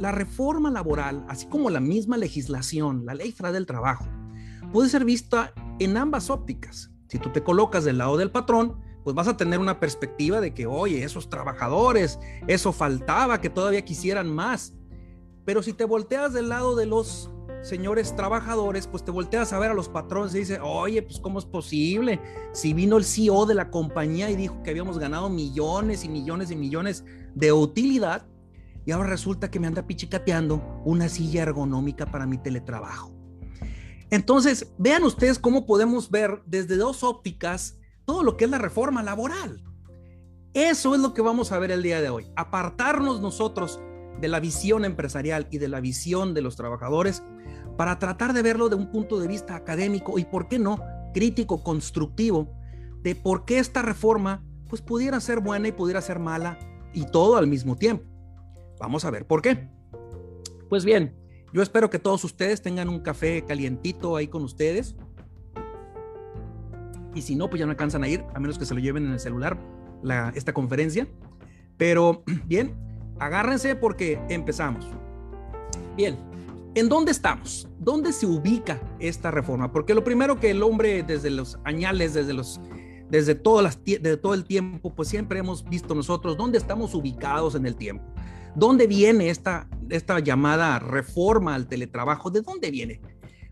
[0.00, 4.06] la reforma laboral, así como la misma legislación, la ley federal del trabajo,
[4.72, 6.90] puede ser vista en ambas ópticas.
[7.08, 10.54] Si tú te colocas del lado del patrón, pues vas a tener una perspectiva de
[10.54, 14.72] que, oye, esos trabajadores, eso faltaba, que todavía quisieran más.
[15.44, 19.70] Pero si te volteas del lado de los señores trabajadores, pues te volteas a ver
[19.70, 22.22] a los patrones y dices, oye, pues ¿cómo es posible?
[22.52, 26.50] Si vino el CEO de la compañía y dijo que habíamos ganado millones y millones
[26.50, 27.04] y millones
[27.34, 28.29] de utilidad,
[28.90, 33.12] ahora resulta que me anda pichicateando una silla ergonómica para mi teletrabajo.
[34.10, 39.02] Entonces, vean ustedes cómo podemos ver desde dos ópticas todo lo que es la reforma
[39.02, 39.62] laboral.
[40.52, 42.26] Eso es lo que vamos a ver el día de hoy.
[42.34, 43.80] Apartarnos nosotros
[44.20, 47.22] de la visión empresarial y de la visión de los trabajadores
[47.76, 50.80] para tratar de verlo de un punto de vista académico y, ¿por qué no?,
[51.14, 52.52] crítico, constructivo,
[53.02, 56.58] de por qué esta reforma pues pudiera ser buena y pudiera ser mala
[56.92, 58.09] y todo al mismo tiempo.
[58.80, 59.68] Vamos a ver por qué.
[60.68, 61.14] Pues bien,
[61.52, 64.96] yo espero que todos ustedes tengan un café calientito ahí con ustedes.
[67.14, 69.04] Y si no, pues ya no alcanzan a ir, a menos que se lo lleven
[69.04, 69.58] en el celular
[70.02, 71.06] la, esta conferencia.
[71.76, 72.74] Pero bien,
[73.18, 74.86] agárrense porque empezamos.
[75.96, 76.16] Bien,
[76.74, 77.68] ¿en dónde estamos?
[77.78, 79.72] ¿Dónde se ubica esta reforma?
[79.72, 82.60] Porque lo primero que el hombre desde los añales, desde los
[83.10, 87.56] desde, todas las, desde todo el tiempo, pues siempre hemos visto nosotros dónde estamos ubicados
[87.56, 88.04] en el tiempo.
[88.56, 92.30] ¿Dónde viene esta, esta llamada reforma al teletrabajo?
[92.30, 93.00] ¿De dónde viene?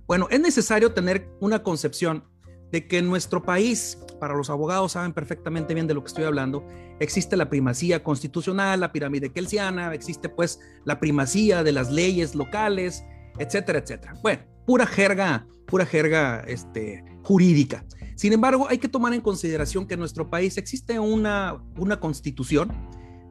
[0.07, 2.25] Bueno, es necesario tener una concepción
[2.73, 6.25] de que en nuestro país, para los abogados saben perfectamente bien de lo que estoy
[6.25, 6.67] hablando,
[7.01, 13.05] existe la primacía constitucional, la pirámide kelsiana, existe pues la primacía de las leyes locales,
[13.39, 14.15] etcétera, etcétera.
[14.23, 17.85] Bueno, pura jerga, pura jerga este, jurídica.
[18.17, 22.71] Sin embargo, hay que tomar en consideración que en nuestro país existe una, una constitución,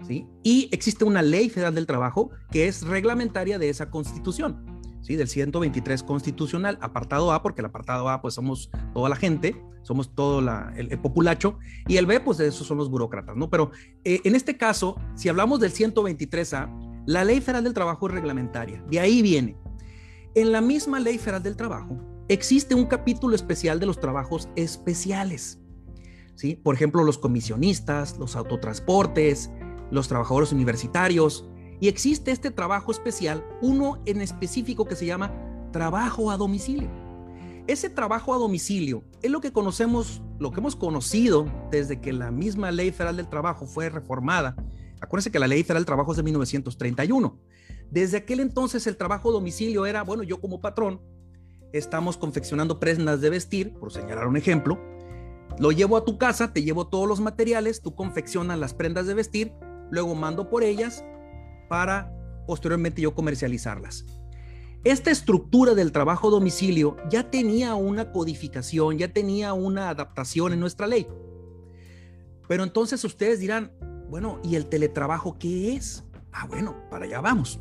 [0.06, 0.28] ¿sí?
[0.44, 4.78] Y existe una ley federal del trabajo que es reglamentaria de esa constitución.
[5.08, 5.16] ¿sí?
[5.16, 10.14] del 123 constitucional, apartado A, porque el apartado A pues somos toda la gente, somos
[10.14, 10.40] todo
[10.76, 13.50] el, populacho, y el B pues esos son los burócratas, ¿no?
[13.50, 13.72] Pero
[14.04, 18.84] eh, en este caso, si hablamos del 123A, la Ley Federal del Trabajo es reglamentaria,
[18.90, 19.56] de ahí viene.
[20.36, 21.98] En la misma Ley Federal del Trabajo
[22.28, 25.62] existe un capítulo especial de los trabajos especiales,
[26.36, 26.56] ¿sí?
[26.56, 29.52] Por ejemplo, los comisionistas, los autotransportes,
[29.92, 31.48] los trabajadores universitarios,
[31.80, 35.32] y existe este trabajo especial, uno en específico que se llama
[35.72, 36.90] trabajo a domicilio.
[37.68, 42.32] Ese trabajo a domicilio es lo que conocemos, lo que hemos conocido desde que la
[42.32, 44.56] misma Ley Federal del Trabajo fue reformada.
[45.02, 47.40] Acuérdense que la Ley Federal del Trabajo es de 1931.
[47.92, 51.02] Desde aquel entonces el trabajo a domicilio era, bueno, yo como patrón,
[51.74, 54.80] estamos confeccionando prendas de vestir, por señalar un ejemplo,
[55.60, 59.14] lo llevo a tu casa, te llevo todos los materiales, tú confeccionas las prendas de
[59.14, 59.54] vestir,
[59.90, 61.04] luego mando por ellas
[61.70, 62.14] para
[62.46, 64.06] posteriormente yo comercializarlas.
[64.84, 70.88] Esta estructura del trabajo domicilio ya tenía una codificación, ya tenía una adaptación en nuestra
[70.88, 71.08] ley.
[72.48, 73.74] Pero entonces ustedes dirán,
[74.10, 76.06] bueno, ¿y el teletrabajo qué es?
[76.32, 77.60] Ah, bueno, para allá vamos.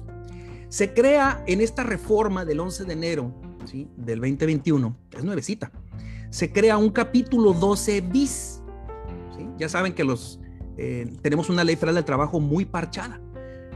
[0.68, 3.88] Se crea en esta reforma del 11 de enero ¿sí?
[3.96, 5.72] del 2021, es nuevecita,
[6.30, 8.62] se crea un capítulo 12 bis.
[9.36, 9.48] ¿sí?
[9.58, 10.40] Ya saben que los,
[10.76, 13.20] eh, tenemos una ley federal del trabajo muy parchada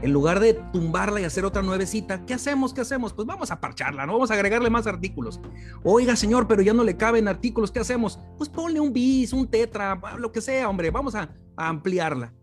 [0.01, 2.73] en lugar de tumbarla y hacer otra nuevecita, ¿qué hacemos?
[2.73, 3.13] ¿Qué hacemos?
[3.13, 4.13] Pues vamos a parcharla, ¿no?
[4.13, 5.39] Vamos a agregarle más artículos.
[5.83, 8.19] Oiga, señor, pero ya no le caben artículos, ¿qué hacemos?
[8.37, 12.33] Pues ponle un bis, un tetra, lo que sea, hombre, vamos a, a ampliarla.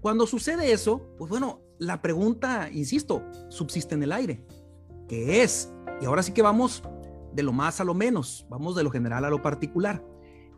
[0.00, 4.44] Cuando sucede eso, pues bueno, la pregunta, insisto, subsiste en el aire.
[5.08, 5.72] ¿Qué es?
[6.00, 6.82] Y ahora sí que vamos
[7.32, 10.04] de lo más a lo menos, vamos de lo general a lo particular.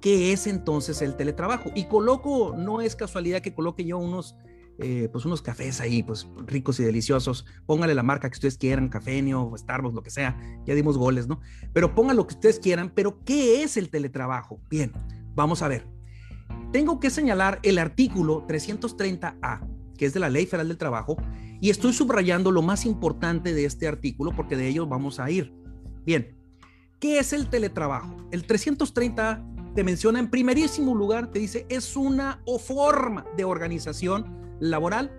[0.02, 1.70] ¿Qué es entonces el teletrabajo?
[1.76, 4.36] Y coloco, no es casualidad que coloque yo unos
[4.78, 7.46] eh, pues unos cafés ahí, pues ricos y deliciosos.
[7.66, 10.37] Póngale la marca que ustedes quieran, Cafenio, Starbucks, lo que sea.
[10.66, 11.40] Ya dimos goles, ¿no?
[11.72, 12.90] Pero pongan lo que ustedes quieran.
[12.93, 14.60] Pero ¿qué es el teletrabajo?
[14.69, 14.90] Bien,
[15.37, 15.87] vamos a ver.
[16.72, 21.16] Tengo que señalar el artículo 330A, que es de la Ley Federal del Trabajo,
[21.60, 25.54] y estoy subrayando lo más importante de este artículo porque de ello vamos a ir.
[26.04, 26.37] Bien,
[26.99, 28.16] ¿qué es el teletrabajo?
[28.32, 34.56] El 330A te menciona en primerísimo lugar, te dice, es una o forma de organización
[34.60, 35.10] laboral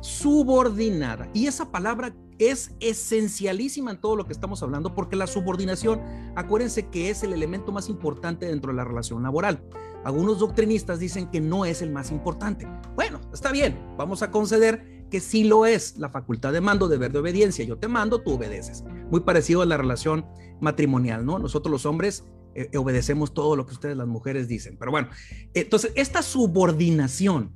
[0.00, 1.28] subordinada.
[1.32, 6.00] Y esa palabra es esencialísima en todo lo que estamos hablando porque la subordinación,
[6.36, 9.62] acuérdense que es el elemento más importante dentro de la relación laboral.
[10.04, 12.66] Algunos doctrinistas dicen que no es el más importante.
[12.94, 17.12] Bueno, está bien, vamos a conceder que sí lo es la facultad de mando, deber
[17.12, 17.64] de obediencia.
[17.64, 18.84] Yo te mando, tú obedeces.
[19.10, 20.24] Muy parecido a la relación
[20.60, 21.38] matrimonial, ¿no?
[21.38, 22.24] Nosotros los hombres
[22.54, 24.76] eh, obedecemos todo lo que ustedes las mujeres dicen.
[24.78, 25.08] Pero bueno,
[25.54, 27.54] entonces esta subordinación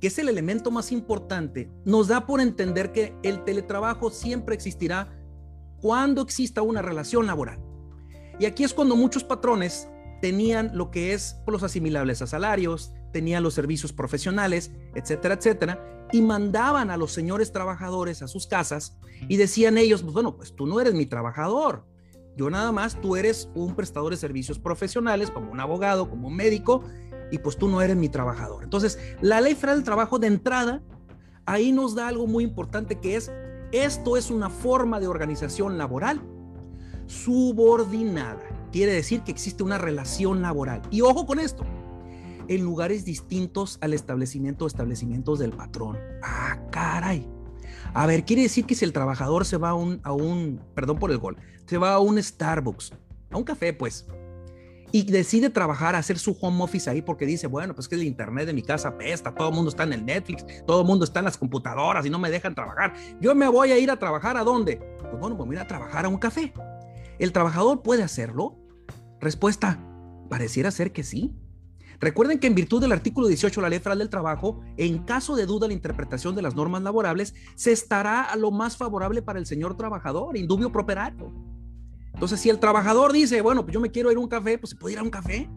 [0.00, 5.14] que es el elemento más importante, nos da por entender que el teletrabajo siempre existirá
[5.80, 7.60] cuando exista una relación laboral.
[8.38, 9.88] Y aquí es cuando muchos patrones
[10.22, 16.22] tenían lo que es los asimilables a salarios, tenían los servicios profesionales, etcétera, etcétera, y
[16.22, 18.98] mandaban a los señores trabajadores a sus casas
[19.28, 21.84] y decían ellos, pues bueno, pues tú no eres mi trabajador,
[22.40, 26.36] yo nada más, tú eres un prestador de servicios profesionales, como un abogado, como un
[26.36, 26.82] médico,
[27.30, 28.64] y pues tú no eres mi trabajador.
[28.64, 30.82] Entonces, la ley federal del trabajo de entrada,
[31.44, 33.30] ahí nos da algo muy importante que es,
[33.72, 36.22] esto es una forma de organización laboral
[37.04, 38.40] subordinada.
[38.72, 40.80] Quiere decir que existe una relación laboral.
[40.90, 41.64] Y ojo con esto,
[42.48, 45.98] en lugares distintos al establecimiento o establecimientos del patrón.
[46.22, 47.28] Ah, caray.
[47.94, 50.14] A ver, quiere decir que si el trabajador se va a un, a
[50.74, 51.36] perdón por el gol,
[51.66, 52.92] se va a un Starbucks,
[53.30, 54.06] a un café, pues,
[54.92, 58.46] y decide trabajar, hacer su home office ahí porque dice, bueno, pues que el internet
[58.46, 61.20] de mi casa pesta, todo el mundo está en el Netflix, todo el mundo está
[61.20, 62.94] en las computadoras y no me dejan trabajar.
[63.20, 64.76] Yo me voy a ir a trabajar a dónde?
[64.98, 66.52] Pues bueno, pues voy a trabajar a un café.
[67.18, 68.58] ¿El trabajador puede hacerlo?
[69.20, 69.78] Respuesta,
[70.28, 71.34] pareciera ser que sí.
[72.00, 75.36] Recuerden que en virtud del artículo 18 de la Ley Federal del Trabajo, en caso
[75.36, 79.38] de duda la interpretación de las normas laborables, se estará a lo más favorable para
[79.38, 81.30] el señor trabajador, indubio properato.
[82.14, 84.70] Entonces, si el trabajador dice, bueno, pues yo me quiero ir a un café, pues
[84.70, 85.48] se puede ir a un café.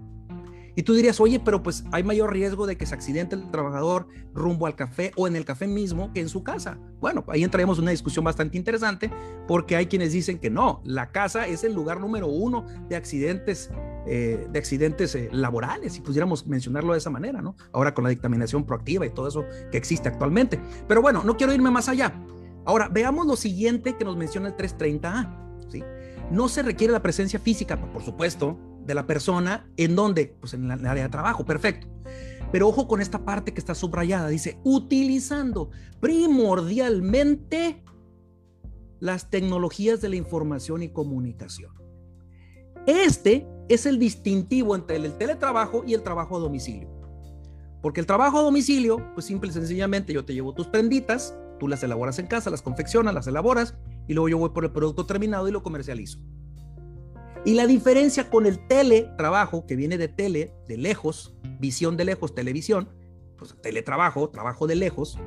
[0.75, 4.07] Y tú dirías, oye, pero pues hay mayor riesgo de que se accidente el trabajador
[4.33, 6.79] rumbo al café o en el café mismo que en su casa.
[6.99, 9.11] Bueno, ahí entraremos en una discusión bastante interesante
[9.47, 13.69] porque hay quienes dicen que no, la casa es el lugar número uno de accidentes,
[14.07, 17.55] eh, de accidentes eh, laborales, si pudiéramos mencionarlo de esa manera, ¿no?
[17.71, 20.59] Ahora con la dictaminación proactiva y todo eso que existe actualmente.
[20.87, 22.13] Pero bueno, no quiero irme más allá.
[22.65, 25.69] Ahora, veamos lo siguiente que nos menciona el 330A.
[25.69, 25.83] ¿sí?
[26.31, 29.69] No se requiere la presencia física, por supuesto, de la persona.
[29.77, 30.35] ¿En dónde?
[30.39, 31.87] Pues en el área de trabajo, perfecto.
[32.51, 34.27] Pero ojo con esta parte que está subrayada.
[34.29, 37.83] Dice, utilizando primordialmente
[38.99, 41.73] las tecnologías de la información y comunicación.
[42.85, 46.89] Este es el distintivo entre el teletrabajo y el trabajo a domicilio.
[47.81, 51.67] Porque el trabajo a domicilio, pues simple y sencillamente yo te llevo tus prenditas, tú
[51.67, 53.75] las elaboras en casa, las confeccionas, las elaboras
[54.07, 56.19] y luego yo voy por el producto terminado y lo comercializo.
[57.45, 62.33] Y la diferencia con el teletrabajo, que viene de tele, de lejos, visión de lejos,
[62.33, 62.89] televisión,
[63.37, 65.19] pues teletrabajo, trabajo de lejos,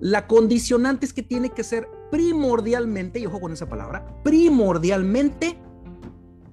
[0.00, 5.56] la condicionante es que tiene que ser primordialmente, y ojo con esa palabra, primordialmente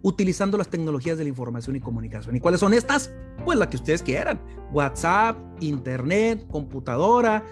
[0.03, 2.35] utilizando las tecnologías de la información y comunicación.
[2.35, 3.11] ¿Y cuáles son estas?
[3.43, 4.39] Pues la que ustedes quieran.
[4.71, 7.43] WhatsApp, Internet, computadora.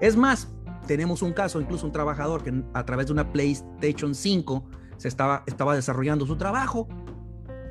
[0.00, 0.48] Es más,
[0.86, 4.64] tenemos un caso, incluso un trabajador que a través de una PlayStation 5
[4.98, 6.88] se estaba, estaba desarrollando su trabajo.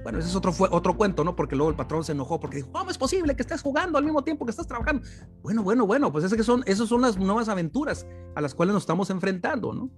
[0.04, 1.36] Bueno, ese es otro, fue, otro cuento, ¿no?
[1.36, 4.04] Porque luego el patrón se enojó porque dijo, ¿cómo es posible que estés jugando al
[4.04, 5.04] mismo tiempo que estás trabajando?
[5.42, 8.06] Bueno, bueno, bueno, pues es que son, esas son las nuevas aventuras
[8.36, 9.90] a las cuales nos estamos enfrentando, ¿no?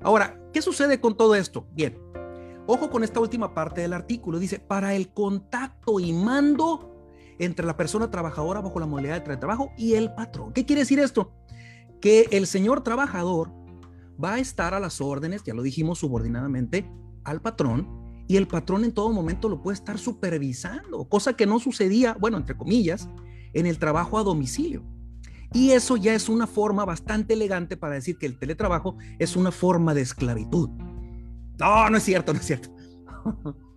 [0.00, 1.66] Ahora, ¿qué sucede con todo esto?
[1.72, 1.98] Bien,
[2.68, 4.38] ojo con esta última parte del artículo.
[4.38, 6.94] Dice, para el contacto y mando
[7.40, 10.52] entre la persona trabajadora bajo la modalidad de trabajo y el patrón.
[10.52, 11.32] ¿Qué quiere decir esto?
[12.00, 13.50] Que el señor trabajador
[14.22, 16.90] va a estar a las órdenes, ya lo dijimos subordinadamente,
[17.24, 17.88] al patrón
[18.26, 22.36] y el patrón en todo momento lo puede estar supervisando, cosa que no sucedía, bueno,
[22.36, 23.08] entre comillas,
[23.54, 24.82] en el trabajo a domicilio.
[25.52, 29.50] Y eso ya es una forma bastante elegante para decir que el teletrabajo es una
[29.50, 30.68] forma de esclavitud.
[31.58, 32.70] No, no es cierto, no es cierto.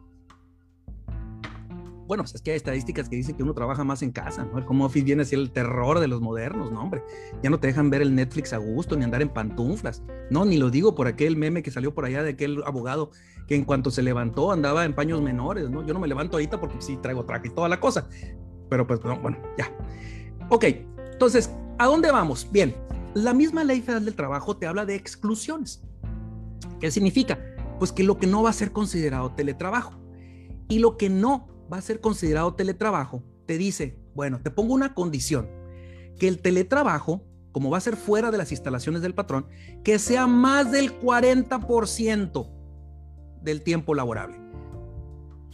[2.11, 4.57] bueno, pues es que hay estadísticas que dicen que uno trabaja más en casa, ¿no?
[4.57, 7.01] El home office viene así el terror de los modernos, no, hombre.
[7.41, 10.03] Ya no te dejan ver el Netflix a gusto, ni andar en pantuflas.
[10.29, 13.11] No, ni lo digo por aquel meme que salió por allá de aquel abogado
[13.47, 15.87] que en cuanto se levantó andaba en paños menores, ¿no?
[15.87, 18.09] Yo no me levanto ahorita porque sí traigo traje y toda la cosa.
[18.69, 19.73] Pero pues, no, bueno, ya.
[20.49, 20.65] Ok,
[21.13, 21.49] entonces,
[21.79, 22.45] ¿a dónde vamos?
[22.51, 22.75] Bien,
[23.13, 25.81] la misma ley federal del trabajo te habla de exclusiones.
[26.81, 27.39] ¿Qué significa?
[27.79, 29.93] Pues que lo que no va a ser considerado teletrabajo
[30.67, 34.93] y lo que no va a ser considerado teletrabajo, te dice, bueno, te pongo una
[34.93, 35.49] condición,
[36.19, 39.47] que el teletrabajo, como va a ser fuera de las instalaciones del patrón,
[39.83, 42.49] que sea más del 40%
[43.41, 44.39] del tiempo laborable.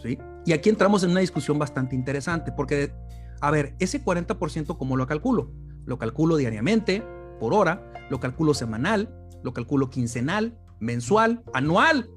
[0.01, 0.17] ¿Sí?
[0.45, 2.93] Y aquí entramos en una discusión bastante interesante, porque,
[3.41, 5.51] a ver, ese 40%, ¿cómo lo calculo?
[5.85, 7.03] Lo calculo diariamente,
[7.39, 12.09] por hora, lo calculo semanal, lo calculo quincenal, mensual, anual.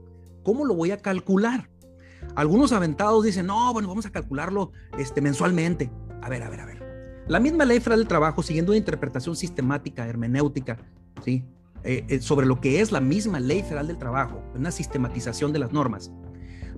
[0.42, 1.70] ¿Cómo lo voy a calcular?
[2.34, 5.90] Algunos aventados dicen, no, bueno, vamos a calcularlo este, mensualmente.
[6.22, 7.24] A ver, a ver, a ver.
[7.26, 10.78] La misma ley federal del trabajo, siguiendo una interpretación sistemática, hermenéutica,
[11.24, 11.44] ¿sí?
[11.82, 15.60] Eh, eh, sobre lo que es la misma ley federal del trabajo, una sistematización de
[15.60, 16.12] las normas,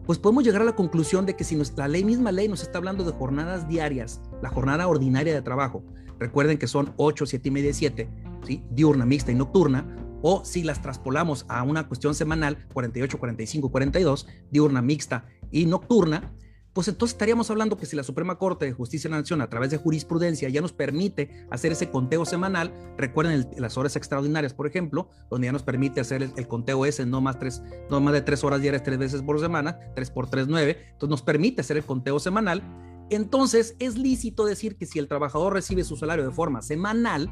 [0.07, 2.79] pues podemos llegar a la conclusión de que si la ley misma ley nos está
[2.79, 5.83] hablando de jornadas diarias, la jornada ordinaria de trabajo,
[6.19, 8.09] recuerden que son 8, 7 y media, 7,
[8.47, 8.63] ¿sí?
[8.71, 9.87] diurna, mixta y nocturna,
[10.23, 16.33] o si las traspolamos a una cuestión semanal, 48, 45, 42, diurna, mixta y nocturna,
[16.73, 19.51] pues entonces estaríamos hablando que si la Suprema Corte de Justicia de la Nación a
[19.51, 24.67] través de jurisprudencia ya nos permite hacer ese conteo semanal, recuerden las horas extraordinarias, por
[24.67, 28.23] ejemplo, donde ya nos permite hacer el, conteo ese, no más, tres, no más de
[28.23, 31.77] tres horas diarias, tres veces por semana, tres por tres, nueve, entonces nos permite hacer
[31.77, 32.63] el conteo semanal,
[33.11, 37.31] entonces es lícito decir que si el trabajador recibe su salario de forma semanal,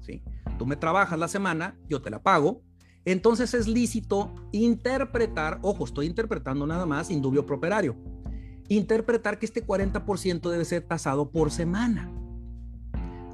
[0.00, 0.22] ¿sí?
[0.58, 2.62] Tú me trabajas la semana, yo te la pago,
[3.04, 7.96] entonces es lícito interpretar, ojo, estoy interpretando nada más indubio properario,
[8.68, 12.12] interpretar que este 40% debe ser tasado por semana.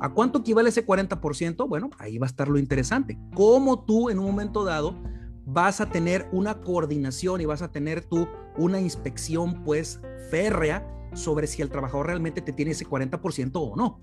[0.00, 1.68] ¿A cuánto equivale ese 40%?
[1.68, 3.18] Bueno, ahí va a estar lo interesante.
[3.34, 5.02] ¿Cómo tú en un momento dado
[5.46, 8.28] vas a tener una coordinación y vas a tener tú
[8.58, 10.00] una inspección pues
[10.30, 14.00] férrea sobre si el trabajador realmente te tiene ese 40% o no?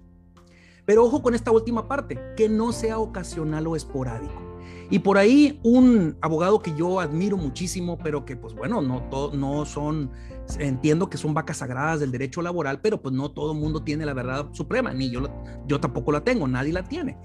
[0.85, 4.51] Pero ojo con esta última parte, que no sea ocasional o esporádico.
[4.89, 9.65] Y por ahí un abogado que yo admiro muchísimo, pero que pues bueno, no, no
[9.65, 10.11] son,
[10.59, 14.13] entiendo que son vacas sagradas del derecho laboral, pero pues no todo mundo tiene la
[14.13, 15.29] verdad suprema, ni yo,
[15.65, 17.17] yo tampoco la tengo, nadie la tiene.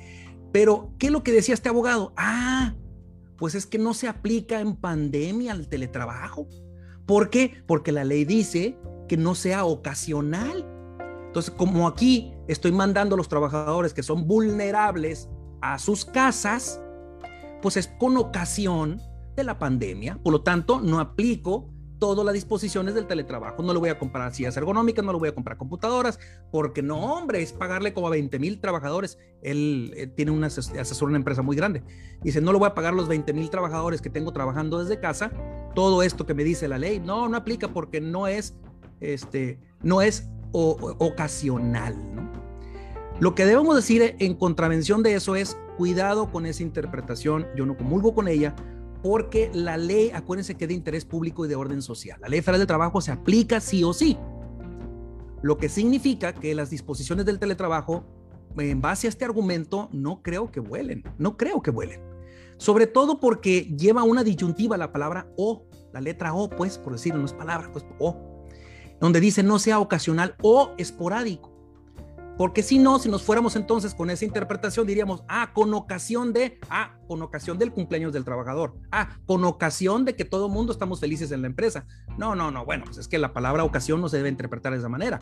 [0.53, 2.13] Pero, ¿qué es lo que decía este abogado?
[2.17, 2.75] Ah,
[3.37, 6.47] pues es que no se aplica en pandemia al teletrabajo.
[7.05, 7.63] ¿Por qué?
[7.67, 10.67] Porque la ley dice que no sea ocasional.
[11.37, 15.29] Entonces, como aquí estoy mandando a los trabajadores que son vulnerables
[15.61, 16.81] a sus casas,
[17.61, 19.03] pues es con ocasión
[19.37, 20.19] de la pandemia.
[20.23, 23.63] Por lo tanto, no aplico todas las disposiciones del teletrabajo.
[23.63, 26.19] No le voy a comprar sillas ergonómicas, no le voy a comprar computadoras,
[26.51, 29.19] porque no, hombre, es pagarle como a 20 mil trabajadores.
[29.43, 31.83] Él eh, tiene un asesor, una empresa muy grande.
[32.23, 35.31] Dice, no le voy a pagar los 20 mil trabajadores que tengo trabajando desde casa.
[35.75, 38.57] Todo esto que me dice la ley, no, no aplica porque no es,
[39.01, 42.31] este, no es ocasional, ¿no?
[43.19, 47.77] Lo que debemos decir en contravención de eso es cuidado con esa interpretación, yo no
[47.77, 48.55] comulgo con ella,
[49.03, 52.21] porque la ley, acuérdense que es de interés público y de orden social.
[52.21, 54.19] La ley federal del trabajo se aplica sí o sí,
[55.43, 58.05] lo que significa que las disposiciones del teletrabajo,
[58.57, 62.01] en base a este argumento, no creo que vuelen, no creo que vuelen.
[62.57, 67.21] Sobre todo porque lleva una disyuntiva la palabra o, la letra o, pues, por decirlo,
[67.21, 68.36] no es palabra, pues o,
[69.01, 71.57] donde dice no sea ocasional o esporádico.
[72.37, 76.59] Porque si no, si nos fuéramos entonces con esa interpretación, diríamos, ah, con ocasión de,
[76.69, 81.01] ah, con ocasión del cumpleaños del trabajador, ah, con ocasión de que todo mundo estamos
[81.01, 81.87] felices en la empresa.
[82.19, 84.79] No, no, no, bueno, pues es que la palabra ocasión no se debe interpretar de
[84.79, 85.21] esa manera.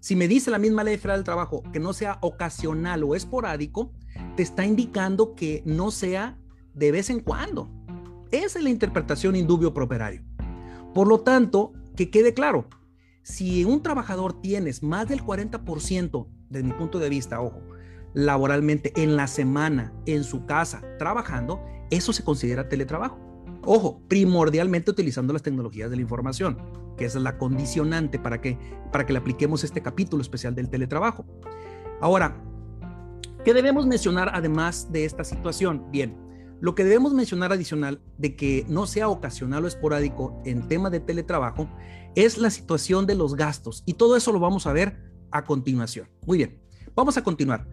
[0.00, 3.92] Si me dice la misma ley federal del trabajo que no sea ocasional o esporádico,
[4.36, 6.38] te está indicando que no sea
[6.72, 7.68] de vez en cuando.
[8.30, 10.22] Esa es la interpretación indubio properario.
[10.94, 12.68] Por lo tanto, que quede claro,
[13.24, 17.62] si un trabajador tienes más del 40% desde mi punto de vista, ojo,
[18.12, 23.18] laboralmente en la semana, en su casa, trabajando, eso se considera teletrabajo.
[23.64, 26.58] Ojo, primordialmente utilizando las tecnologías de la información,
[26.98, 28.58] que es la condicionante para que,
[28.92, 31.24] para que le apliquemos este capítulo especial del teletrabajo.
[32.02, 32.44] Ahora,
[33.42, 35.90] ¿qué debemos mencionar además de esta situación?
[35.90, 36.14] Bien,
[36.60, 41.00] lo que debemos mencionar adicional de que no sea ocasional o esporádico en tema de
[41.00, 41.68] teletrabajo
[42.14, 43.82] es la situación de los gastos.
[43.86, 44.96] Y todo eso lo vamos a ver
[45.30, 46.08] a continuación.
[46.26, 46.60] Muy bien,
[46.94, 47.66] vamos a continuar.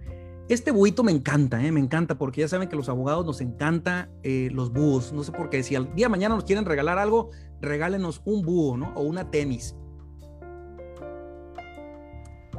[0.49, 1.71] Este buito me encanta, ¿eh?
[1.71, 5.13] me encanta, porque ya saben que los abogados nos encanta eh, los búhos.
[5.13, 7.29] No sé por qué, si al día de mañana nos quieren regalar algo,
[7.61, 8.93] regálenos un búho, ¿no?
[8.95, 9.75] O una tenis.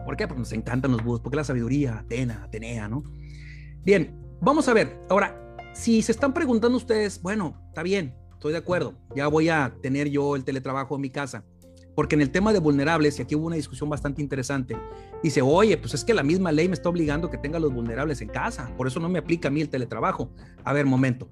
[0.04, 0.26] ¿Por qué?
[0.26, 3.02] Porque nos encantan los búhos, porque la sabiduría, Atena, Atenea, ¿no?
[3.84, 5.00] Bien, vamos a ver.
[5.10, 5.41] Ahora,
[5.72, 10.08] si se están preguntando ustedes, bueno, está bien, estoy de acuerdo, ya voy a tener
[10.08, 11.44] yo el teletrabajo en mi casa.
[11.94, 14.76] Porque en el tema de vulnerables, y aquí hubo una discusión bastante interesante,
[15.22, 18.22] dice, oye, pues es que la misma ley me está obligando que tenga los vulnerables
[18.22, 20.30] en casa, por eso no me aplica a mí el teletrabajo.
[20.64, 21.28] A ver, momento.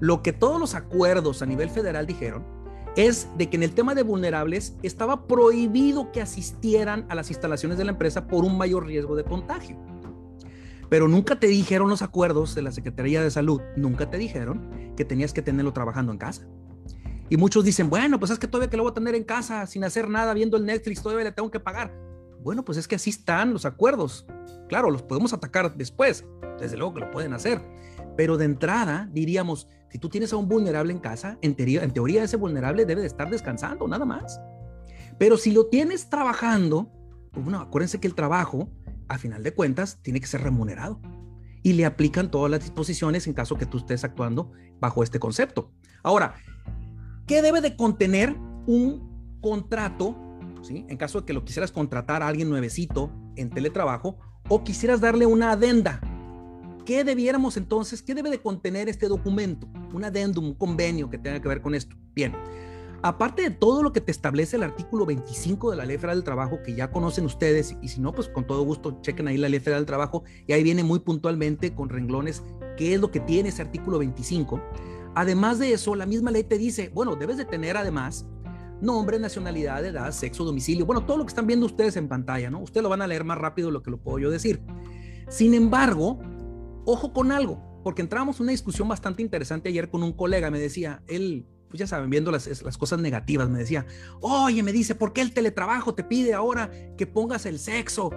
[0.00, 2.44] Lo que todos los acuerdos a nivel federal dijeron
[2.96, 7.78] es de que en el tema de vulnerables estaba prohibido que asistieran a las instalaciones
[7.78, 9.76] de la empresa por un mayor riesgo de contagio.
[10.88, 15.04] Pero nunca te dijeron los acuerdos de la Secretaría de Salud, nunca te dijeron que
[15.04, 16.46] tenías que tenerlo trabajando en casa.
[17.30, 19.66] Y muchos dicen, bueno, pues es que todavía que lo voy a tener en casa
[19.66, 21.92] sin hacer nada, viendo el Netflix, todavía le tengo que pagar.
[22.42, 24.26] Bueno, pues es que así están los acuerdos.
[24.68, 26.24] Claro, los podemos atacar después,
[26.58, 27.60] desde luego que lo pueden hacer.
[28.16, 31.92] Pero de entrada, diríamos, si tú tienes a un vulnerable en casa, en teoría, en
[31.92, 34.40] teoría ese vulnerable debe de estar descansando, nada más.
[35.18, 36.90] Pero si lo tienes trabajando,
[37.32, 38.70] pues bueno, acuérdense que el trabajo,
[39.08, 41.00] a final de cuentas, tiene que ser remunerado.
[41.62, 45.72] Y le aplican todas las disposiciones en caso que tú estés actuando bajo este concepto.
[46.02, 46.36] Ahora,
[47.28, 48.34] ¿Qué debe de contener
[48.66, 50.16] un contrato?
[50.62, 50.86] ¿sí?
[50.88, 55.26] En caso de que lo quisieras contratar a alguien nuevecito en teletrabajo o quisieras darle
[55.26, 56.00] una adenda.
[56.86, 59.68] ¿Qué debiéramos entonces, qué debe de contener este documento?
[59.92, 61.94] Un adendum, un convenio que tenga que ver con esto.
[62.14, 62.32] Bien,
[63.02, 66.24] aparte de todo lo que te establece el artículo 25 de la Ley Federal del
[66.24, 69.48] Trabajo, que ya conocen ustedes, y si no, pues con todo gusto chequen ahí la
[69.48, 72.42] Ley Federal del Trabajo, y ahí viene muy puntualmente con renglones
[72.76, 74.60] qué es lo que tiene ese artículo 25.
[75.14, 78.26] Además de eso, la misma ley te dice, bueno, debes de tener además
[78.80, 82.60] nombre, nacionalidad, edad, sexo, domicilio, bueno, todo lo que están viendo ustedes en pantalla, ¿no?
[82.60, 84.62] Ustedes lo van a leer más rápido de lo que lo puedo yo decir.
[85.28, 86.20] Sin embargo,
[86.84, 90.60] ojo con algo, porque entramos en una discusión bastante interesante ayer con un colega, me
[90.60, 93.86] decía, él, pues ya saben, viendo las, las cosas negativas, me decía,
[94.20, 98.10] oye, me dice, ¿por qué el teletrabajo te pide ahora que pongas el sexo?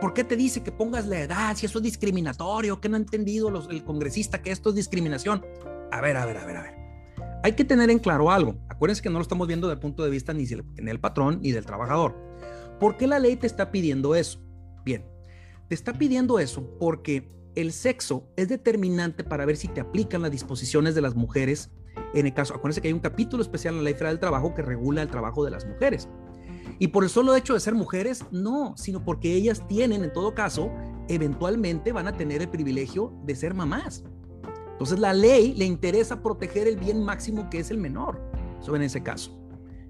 [0.00, 1.56] ¿Por qué te dice que pongas la edad?
[1.56, 5.44] Si eso es discriminatorio, que no ha entendido los, el congresista que esto es discriminación.
[5.90, 6.74] A ver, a ver, a ver, a ver.
[7.42, 8.56] Hay que tener en claro algo.
[8.68, 11.52] Acuérdense que no lo estamos viendo desde el punto de vista ni del patrón ni
[11.52, 12.14] del trabajador.
[12.80, 14.40] ¿Por qué la ley te está pidiendo eso?
[14.84, 15.06] Bien,
[15.68, 20.30] te está pidiendo eso porque el sexo es determinante para ver si te aplican las
[20.30, 21.70] disposiciones de las mujeres.
[22.14, 24.54] En el caso, acuérdense que hay un capítulo especial en la Ley Federal del Trabajo
[24.54, 26.08] que regula el trabajo de las mujeres.
[26.78, 30.34] Y por el solo hecho de ser mujeres, no, sino porque ellas tienen, en todo
[30.34, 30.70] caso,
[31.08, 34.04] eventualmente van a tener el privilegio de ser mamás.
[34.72, 38.20] Entonces la ley le interesa proteger el bien máximo que es el menor,
[38.60, 39.45] eso en ese caso.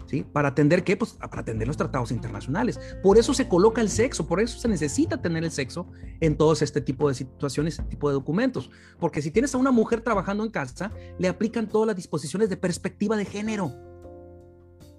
[0.06, 0.22] ¿Sí?
[0.22, 0.96] Para atender qué?
[0.96, 2.78] Pues para atender los tratados internacionales.
[3.02, 5.88] Por eso se coloca el sexo, por eso se necesita tener el sexo
[6.20, 8.70] en todos este tipo de situaciones, este tipo de documentos.
[9.00, 12.56] Porque si tienes a una mujer trabajando en casa, le aplican todas las disposiciones de
[12.56, 13.72] perspectiva de género.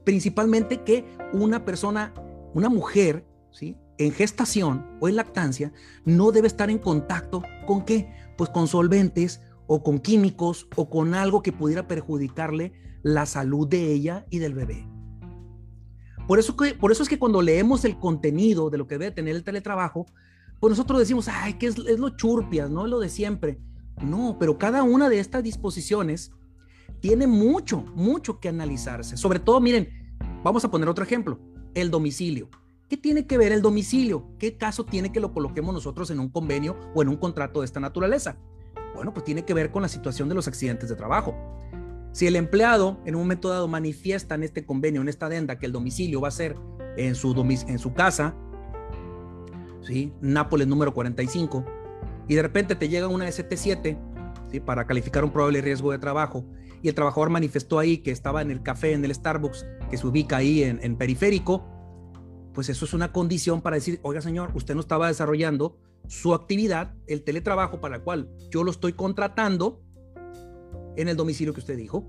[0.03, 2.13] Principalmente que una persona,
[2.53, 3.77] una mujer, ¿sí?
[3.97, 5.71] En gestación o en lactancia,
[6.03, 8.13] no debe estar en contacto con qué?
[8.37, 12.73] Pues con solventes, o con químicos o con algo que pudiera perjudicarle
[13.03, 14.87] la salud de ella y del bebé.
[16.27, 16.55] Por eso,
[17.01, 20.05] es que cuando leemos el contenido de lo que debe tener el teletrabajo,
[20.59, 22.85] pues nosotros decimos, ay, que es, es lo churpias, ¿no?
[22.85, 23.59] Es lo de siempre.
[24.01, 26.31] No, pero cada una de estas disposiciones
[26.99, 29.17] tiene mucho, mucho que analizarse.
[29.17, 29.89] Sobre todo, miren,
[30.43, 31.39] vamos a poner otro ejemplo,
[31.73, 32.49] el domicilio.
[32.89, 34.27] ¿Qué tiene que ver el domicilio?
[34.39, 37.65] ¿Qué caso tiene que lo coloquemos nosotros en un convenio o en un contrato de
[37.65, 38.37] esta naturaleza?
[38.95, 41.35] Bueno, pues tiene que ver con la situación de los accidentes de trabajo.
[42.17, 45.67] Si el empleado en un momento dado manifiesta en este convenio, en esta adenda, que
[45.67, 46.55] el domicilio va a ser
[46.97, 48.33] en su, casa,
[49.83, 50.11] ¿sí?
[50.19, 51.63] Nápoles número 45,
[52.27, 53.99] y de repente te llega una ST7
[54.51, 54.59] ¿sí?
[54.59, 56.43] para calificar un probable riesgo de trabajo,
[56.81, 60.07] y el trabajador manifestó ahí que estaba en el café, en el Starbucks, que se
[60.07, 61.67] ubica ahí en, en periférico,
[62.51, 65.77] pues eso es una condición para decir, oiga señor, usted no estaba desarrollando
[66.07, 69.83] su actividad, el teletrabajo para el cual yo lo estoy contratando
[70.97, 72.05] en el domicilio que usted dijo.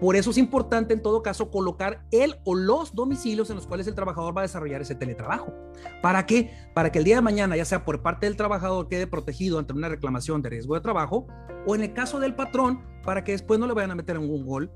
[0.00, 3.86] Por eso es importante en todo caso colocar el o los domicilios en los cuales
[3.86, 5.52] el trabajador va a desarrollar ese teletrabajo.
[6.00, 6.50] ¿Para qué?
[6.74, 9.74] Para que el día de mañana, ya sea por parte del trabajador, quede protegido ante
[9.74, 11.26] una reclamación de riesgo de trabajo,
[11.66, 14.46] o en el caso del patrón, para que después no le vayan a meter un
[14.46, 14.70] gol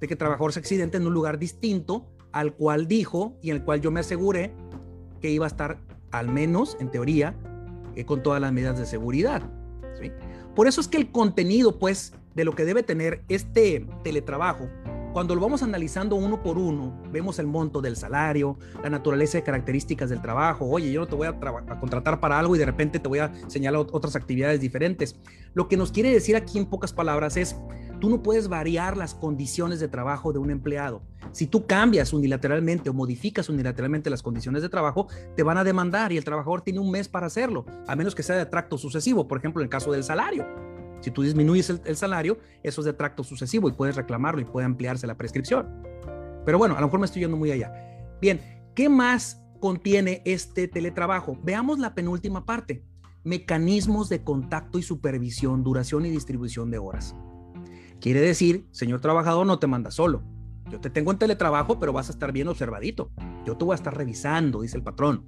[0.00, 3.56] de que el trabajador se accidente en un lugar distinto al cual dijo y en
[3.56, 4.54] el cual yo me aseguré
[5.22, 5.78] que iba a estar
[6.10, 7.34] al menos en teoría,
[7.96, 9.42] eh, con todas las medidas de seguridad.
[10.54, 14.68] Por eso es que el contenido, pues, de lo que debe tener este teletrabajo,
[15.12, 19.42] cuando lo vamos analizando uno por uno, vemos el monto del salario, la naturaleza y
[19.42, 20.66] características del trabajo.
[20.66, 23.20] Oye, yo no te voy a, a, contratar para algo y de repente te voy
[23.20, 25.16] a señalar otras actividades diferentes.
[25.54, 27.56] Lo que nos quiere decir aquí en pocas palabras es,
[28.00, 31.02] Tú no puedes variar las condiciones de trabajo de un empleado.
[31.32, 36.12] Si tú cambias unilateralmente o modificas unilateralmente las condiciones de trabajo, te van a demandar
[36.12, 39.26] y el trabajador tiene un mes para hacerlo, a menos que sea de tracto sucesivo,
[39.26, 40.46] por ejemplo, en el caso del salario.
[41.00, 44.66] Si tú disminuyes el, salario, eso es de tracto sucesivo y puedes reclamarlo y puede
[44.66, 45.68] ampliarse la prescripción.
[46.44, 47.72] Pero bueno, a lo mejor me estoy yendo muy allá.
[48.20, 48.40] Bien,
[48.74, 51.38] ¿qué más contiene este teletrabajo?
[51.42, 52.84] Veamos la penúltima parte.
[53.24, 57.14] Mecanismos de contacto y supervisión, duración y distribución de horas.
[58.00, 60.22] Quiere decir, señor trabajador, no te manda solo.
[60.70, 63.10] Yo te tengo en teletrabajo, pero vas a estar bien observadito.
[63.44, 65.24] Yo te voy a estar revisando, dice el patrón.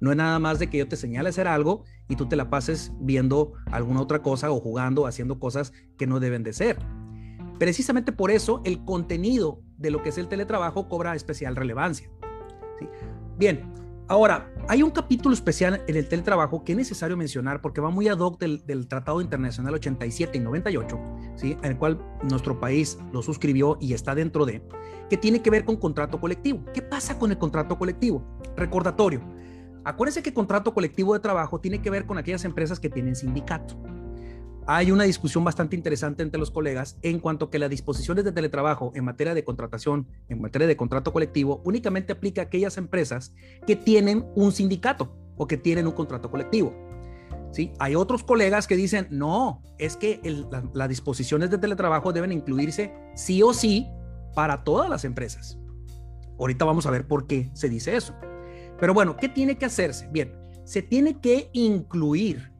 [0.00, 2.50] No es nada más de que yo te señale hacer algo y tú te la
[2.50, 6.78] pases viendo alguna otra cosa o jugando, haciendo cosas que no deben de ser.
[7.58, 12.10] Precisamente por eso el contenido de lo que es el teletrabajo cobra especial relevancia.
[13.38, 13.72] Bien,
[14.06, 18.06] Ahora, hay un capítulo especial en el teletrabajo que es necesario mencionar porque va muy
[18.08, 21.00] ad hoc del, Tratado Internacional 87 y 98,
[21.36, 21.56] ¿sí?
[21.62, 24.62] en el cual nuestro país lo suscribió y está dentro de,
[25.08, 26.66] que tiene que ver con contrato colectivo.
[26.74, 28.22] ¿Qué pasa con el contrato colectivo?
[28.56, 29.22] Recordatorio.
[29.84, 33.76] Acuérdense que contrato colectivo de trabajo tiene que ver con aquellas empresas que tienen sindicato
[34.66, 38.92] hay una discusión bastante interesante entre los colegas en cuanto que las disposiciones de teletrabajo
[38.94, 43.34] en materia de contratación, en materia de contrato colectivo, únicamente aplica a aquellas empresas
[43.66, 45.16] que tienen un sindicato.
[45.36, 46.72] o que tienen un contrato colectivo.
[47.50, 47.72] ¿Sí?
[47.80, 50.20] Hay otros colegas que dicen, no, es que
[50.72, 53.88] las disposiciones de teletrabajo deben incluirse sí o sí
[54.36, 55.58] para todas las empresas.
[56.38, 58.14] Ahorita vamos a ver por qué se dice eso.
[58.78, 60.08] Pero bueno, ¿qué tiene que hacerse?
[60.10, 60.32] Bien,
[60.64, 62.50] se tiene que incluir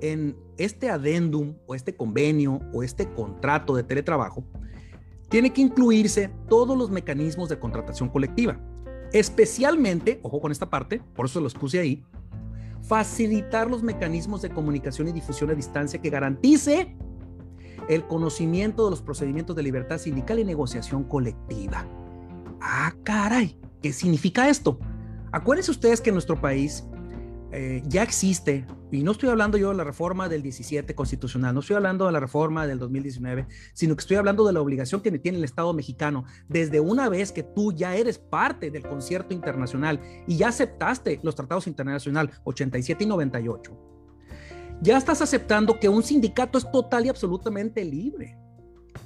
[0.00, 4.44] en este adendum o este convenio o este contrato de teletrabajo,
[5.28, 8.60] tiene que incluirse todos los mecanismos de contratación colectiva.
[9.12, 12.04] Especialmente, ojo con esta parte, por eso los puse ahí,
[12.82, 16.96] facilitar los mecanismos de comunicación y difusión a distancia que garantice
[17.88, 21.86] el conocimiento de los procedimientos de libertad sindical y negociación colectiva.
[22.60, 24.78] Ah, caray, ¿qué significa esto?
[25.32, 26.84] Acuérdense ustedes que en nuestro país
[27.52, 31.60] eh, ya existe, y no estoy hablando yo de la reforma del 17 constitucional, no
[31.60, 35.10] estoy hablando de la reforma del 2019, sino que estoy hablando de la obligación que
[35.18, 40.00] tiene el Estado mexicano desde una vez que tú ya eres parte del concierto internacional
[40.26, 43.78] y ya aceptaste los tratados internacionales 87 y 98.
[44.82, 48.36] Ya estás aceptando que un sindicato es total y absolutamente libre.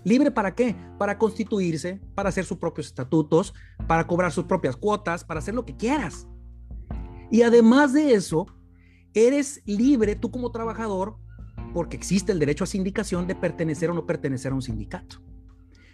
[0.04, 0.76] ¿Libre para qué?
[0.98, 3.54] Para constituirse, para hacer sus propios estatutos,
[3.86, 6.26] para cobrar sus propias cuotas, para hacer lo que quieras.
[7.30, 8.46] Y además de eso,
[9.14, 11.16] eres libre tú como trabajador,
[11.72, 15.16] porque existe el derecho a sindicación de pertenecer o no pertenecer a un sindicato.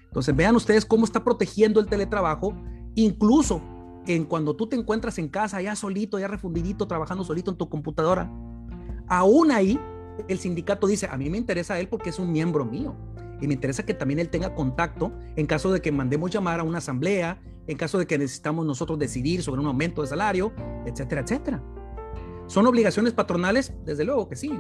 [0.05, 2.55] Entonces vean ustedes cómo está protegiendo el teletrabajo,
[2.95, 3.63] incluso
[4.07, 7.69] en cuando tú te encuentras en casa ya solito, ya refundidito, trabajando solito en tu
[7.69, 8.31] computadora.
[9.09, 9.81] Aún ahí,
[10.29, 12.95] el sindicato dice, a mí me interesa él porque es un miembro mío.
[13.43, 16.63] Y me interesa que también él tenga contacto en caso de que mandemos llamar a
[16.63, 20.53] una asamblea, en caso de que necesitamos nosotros decidir sobre un aumento de salario,
[20.87, 21.63] etcétera, etcétera.
[22.47, 23.75] ¿Son obligaciones patronales?
[23.85, 24.53] Desde luego que sí.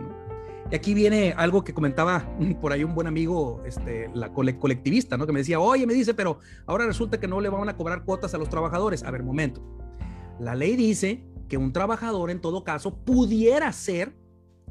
[0.70, 2.26] Y aquí viene algo que comentaba
[2.60, 5.26] por ahí un buen amigo, este, la colectivista, ¿no?
[5.26, 8.04] Que me decía, oye, me dice, pero ahora resulta que no le van a cobrar
[8.04, 9.04] cuotas a los trabajadores.
[9.04, 9.62] A ver, momento.
[10.40, 14.12] La ley dice que un trabajador en todo caso pudiera ser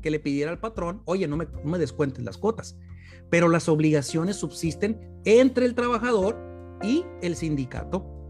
[0.02, 2.76] que le pidiera al patrón, oye, no me, no me descuentes las cuotas,
[3.32, 6.38] pero las obligaciones subsisten entre el trabajador
[6.84, 8.22] y el sindicato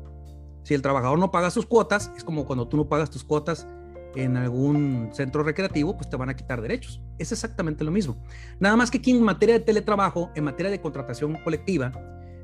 [0.63, 3.67] si el trabajador no paga sus cuotas, es como cuando tú no pagas tus cuotas
[4.15, 7.01] en algún centro recreativo, pues te van a quitar derechos.
[7.17, 8.21] Es exactamente lo mismo.
[8.59, 11.91] Nada más que aquí en materia de teletrabajo, en materia de contratación colectiva,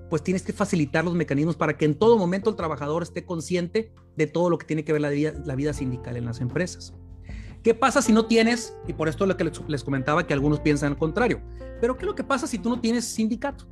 [0.09, 3.93] pues tienes que facilitar los mecanismos para que en todo momento el trabajador esté consciente
[4.15, 6.93] de todo lo que tiene que ver la vida, la vida sindical en las empresas.
[7.67, 10.61] ¿Qué pasa si no tienes, y por esto es lo que les, comentaba que algunos
[10.61, 11.41] piensan al contrario,
[11.81, 13.65] pero qué es lo que pasa si tú no tienes sindicato?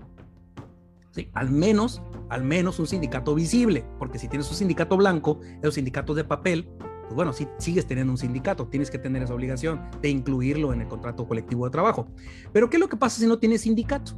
[1.31, 6.17] Al menos, al menos un sindicato visible, porque si tienes un sindicato blanco, los sindicatos
[6.17, 6.67] de papel,
[7.03, 10.81] pues bueno, si sigues teniendo un sindicato, tienes que tener esa obligación de incluirlo en
[10.81, 12.05] el contrato colectivo de trabajo.
[12.51, 14.11] Pero ¿qué es lo que pasa si no tienes sindicato?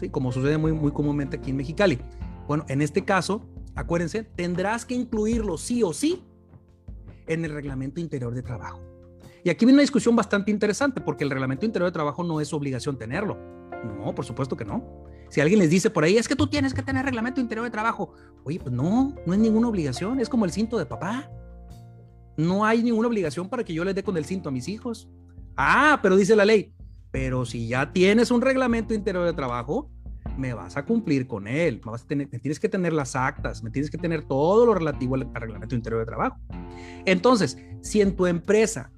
[0.00, 0.08] ¿Sí?
[0.08, 2.00] Como sucede muy, muy comúnmente aquí en Mexicali.
[2.48, 6.24] Bueno, en este caso, acuérdense, tendrás que incluirlo sí o sí
[7.28, 8.91] en el reglamento interior de trabajo.
[9.44, 12.52] Y aquí viene una discusión bastante interesante, porque el reglamento interior de trabajo no es
[12.52, 13.36] obligación tenerlo.
[13.84, 15.04] No, por supuesto que no.
[15.28, 17.70] Si alguien les dice por ahí, es que tú tienes que tener reglamento interior de
[17.70, 18.12] trabajo.
[18.44, 21.30] Oye, pues no, no es ninguna obligación, es como el cinto de papá.
[22.36, 25.08] No hay ninguna obligación para que yo les dé con el cinto a mis hijos.
[25.56, 26.72] Ah, pero dice la ley,
[27.10, 29.90] pero si ya tienes un reglamento interior de trabajo,
[30.38, 33.16] me vas a cumplir con él, me, vas a tener, me tienes que tener las
[33.16, 36.38] actas, me tienes que tener todo lo relativo al, reglamento interior de trabajo.
[37.04, 38.90] Entonces, si en tu empresa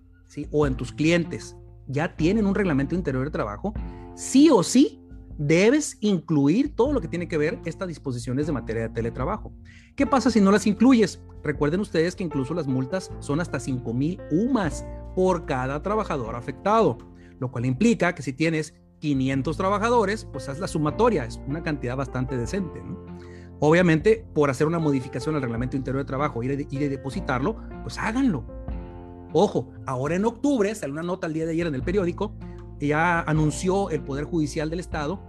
[0.50, 3.74] o en tus clientes ya tienen un reglamento interior de trabajo,
[4.14, 5.00] sí o sí
[5.36, 9.52] debes incluir todo lo que tiene que ver estas disposiciones de materia de teletrabajo.
[9.96, 11.20] ¿Qué pasa si no las incluyes?
[11.42, 16.98] Recuerden ustedes que incluso las multas son hasta 5 mil UMAS por cada trabajador afectado,
[17.38, 21.96] lo cual implica que si tienes 500 trabajadores, pues haz la sumatoria, es una cantidad
[21.96, 22.82] bastante decente.
[23.60, 28.44] Obviamente, por hacer una modificación al reglamento interior de trabajo, ir a depositarlo, pues háganlo.
[29.36, 32.34] Ojo, ahora en octubre, sale una nota el día de ayer en el periódico,
[32.80, 35.20] ya anunció el Poder Judicial del Estado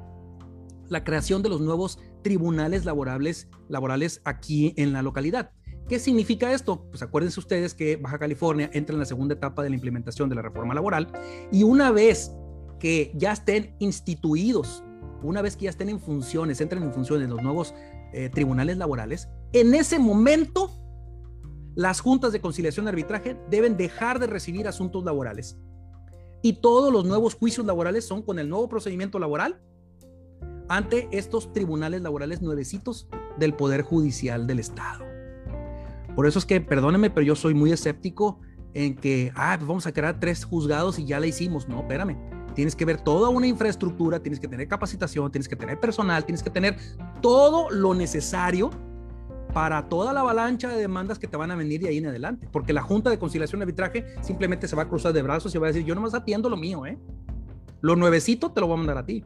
[0.90, 5.52] la creación de los nuevos tribunales laborables, laborales aquí en la localidad.
[5.88, 6.86] ¿Qué significa esto?
[6.90, 10.36] Pues acuérdense ustedes que Baja California entra en la segunda etapa de la implementación de
[10.36, 11.08] la reforma laboral
[11.52, 12.32] y una vez
[12.80, 14.84] que ya estén instituidos,
[15.22, 17.74] una vez que ya estén en funciones, entren en funciones los nuevos
[18.14, 20.85] eh, tribunales laborales, en ese momento
[21.76, 25.58] las juntas de conciliación y arbitraje deben dejar de recibir asuntos laborales
[26.46, 29.60] y todos los nuevos juicios laborales son con el nuevo procedimiento laboral
[30.70, 33.08] ante estos tribunales laborales nuevecitos
[33.40, 35.04] del Poder Judicial del Estado.
[36.16, 38.40] Por eso es que, perdónenme, pero yo soy muy escéptico
[38.76, 41.68] en que, ah, pues vamos a crear tres juzgados y ya la hicimos.
[41.68, 42.16] No, espérame.
[42.54, 46.44] Tienes que ver toda una infraestructura, tienes que tener capacitación, tienes que tener personal, tienes
[46.44, 46.78] que tener
[47.24, 48.70] todo lo necesario
[49.56, 52.46] para toda la avalancha de demandas que te van a venir de ahí en adelante,
[52.52, 55.58] porque la Junta de Conciliación y Arbitraje simplemente se va a cruzar de brazos y
[55.58, 57.00] va a decir, yo nomás atiendo lo mío, ¿eh?
[57.80, 59.24] Lo nuevecito te lo voy a mandar a ti.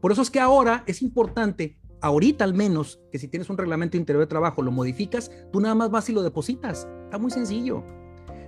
[0.00, 3.96] Por eso es que ahora es importante, ahorita al menos, que si tienes un reglamento
[3.96, 6.88] interior de trabajo, lo modificas, tú nada más vas y lo depositas.
[7.04, 7.84] Está muy sencillo.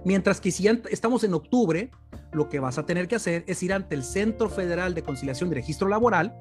[0.04, 1.92] Mientras que si estamos en octubre,
[2.32, 5.52] lo que vas a tener que hacer es ir ante el Centro Federal de Conciliación
[5.52, 6.34] y Registro Laboral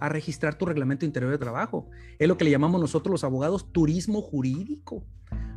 [0.00, 1.88] a registrar tu reglamento interior de trabajo.
[2.18, 5.04] Es lo que le llamamos nosotros los abogados turismo jurídico.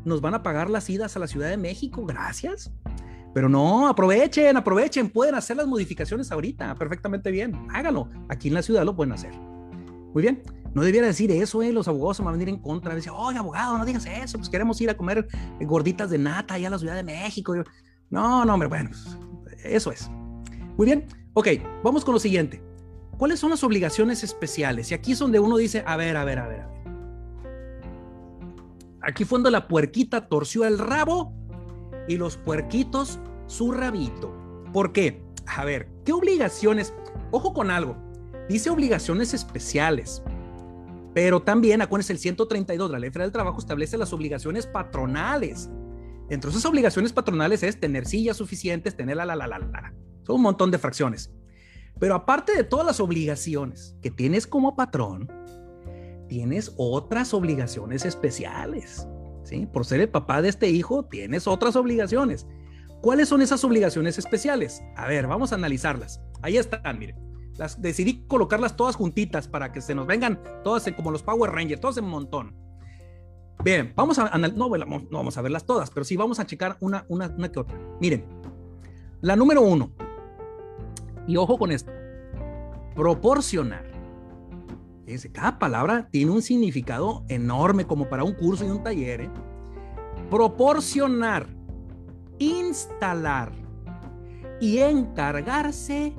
[0.06, 2.72] Nos van a pagar las idas a la Ciudad de México, gracias.
[3.34, 8.10] Pero no, aprovechen, aprovechen, pueden hacer las modificaciones ahorita, perfectamente bien, háganlo.
[8.30, 9.34] Aquí en la ciudad lo pueden hacer.
[9.34, 10.44] Muy bien,
[10.76, 11.72] no debiera decir eso, ¿eh?
[11.72, 12.94] los abogados se van a venir en contra.
[12.94, 15.28] Decir, oye, abogado, no digas eso, pues queremos ir a comer
[15.62, 17.56] gorditas de nata allá a la Ciudad de México.
[18.12, 18.92] No, no, hombre, bueno,
[19.64, 20.10] eso es.
[20.78, 21.48] Muy bien, ok,
[21.84, 22.62] vamos con lo siguiente.
[23.18, 24.92] ¿Cuáles son las obligaciones especiales?
[24.92, 26.74] Y aquí es donde uno dice, a ver, a ver, a ver, a ver.
[29.02, 31.34] Aquí fue donde la puerquita torció el rabo
[32.08, 34.34] y los puerquitos su rabito.
[34.72, 35.22] ¿Por qué?
[35.46, 36.94] A ver, ¿qué obligaciones?
[37.32, 37.98] Ojo con algo.
[38.50, 40.24] Dice obligaciones especiales.
[41.14, 45.70] Pero también, acuérdense, el 132 de la Ley Federal del Trabajo establece las obligaciones patronales.
[46.30, 49.94] Entonces, esas obligaciones patronales es tener sillas suficientes, tener la, la, la, la, la.
[50.24, 51.32] Son un montón de fracciones.
[52.00, 55.32] Pero aparte de todas las obligaciones que tienes como patrón,
[56.28, 59.08] tienes otras obligaciones especiales.
[59.44, 59.68] ¿sí?
[59.68, 62.48] Por ser el papá de este hijo, tienes otras obligaciones.
[63.02, 64.82] ¿Cuáles son esas obligaciones especiales?
[64.96, 66.22] A ver, vamos a analizarlas.
[66.42, 67.18] Ahí están, miren.
[67.58, 71.82] Las, decidí colocarlas todas juntitas para que se nos vengan todas como los Power Rangers,
[71.82, 72.56] todas en montón.
[73.64, 74.70] Bien, vamos a no,
[75.12, 77.78] vamos a verlas todas, pero sí vamos a checar una, una, una que otra.
[78.02, 78.26] Miren,
[79.22, 79.92] la número uno,
[81.28, 81.92] y ojo con esto,
[82.96, 83.92] proporcionar.
[85.32, 89.22] Cada palabra tiene un significado enorme como para un curso y un taller.
[89.22, 89.30] ¿eh?
[90.30, 91.48] Proporcionar,
[92.40, 93.52] instalar
[94.62, 96.16] y encargarse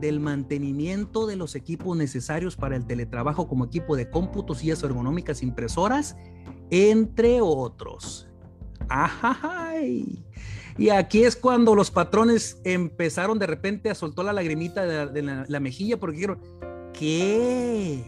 [0.00, 5.42] del mantenimiento de los equipos necesarios para el teletrabajo como equipo de cómputo, sillas ergonómicas,
[5.42, 6.16] impresoras,
[6.70, 8.28] entre otros.
[8.88, 10.24] ¡Ay!
[10.78, 15.60] Y aquí es cuando los patrones empezaron de repente a soltar la lagrimita de, la,
[15.60, 16.40] mejilla porque dijeron,
[16.92, 18.02] ¿qué?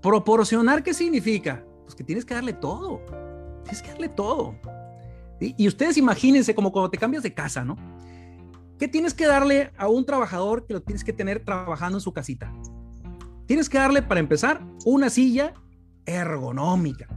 [0.00, 1.64] Proporcionar, ¿qué significa?
[1.82, 3.00] Pues que tienes que darle todo.
[3.64, 4.54] Tienes que darle todo.
[5.40, 7.76] Y ustedes imagínense como cuando te cambias de casa, ¿no?
[8.78, 12.12] ¿Qué tienes que darle a un trabajador que lo tienes que tener trabajando en su
[12.12, 12.52] casita?
[13.46, 15.54] Tienes que darle, para empezar, una silla
[16.04, 17.08] ergonómica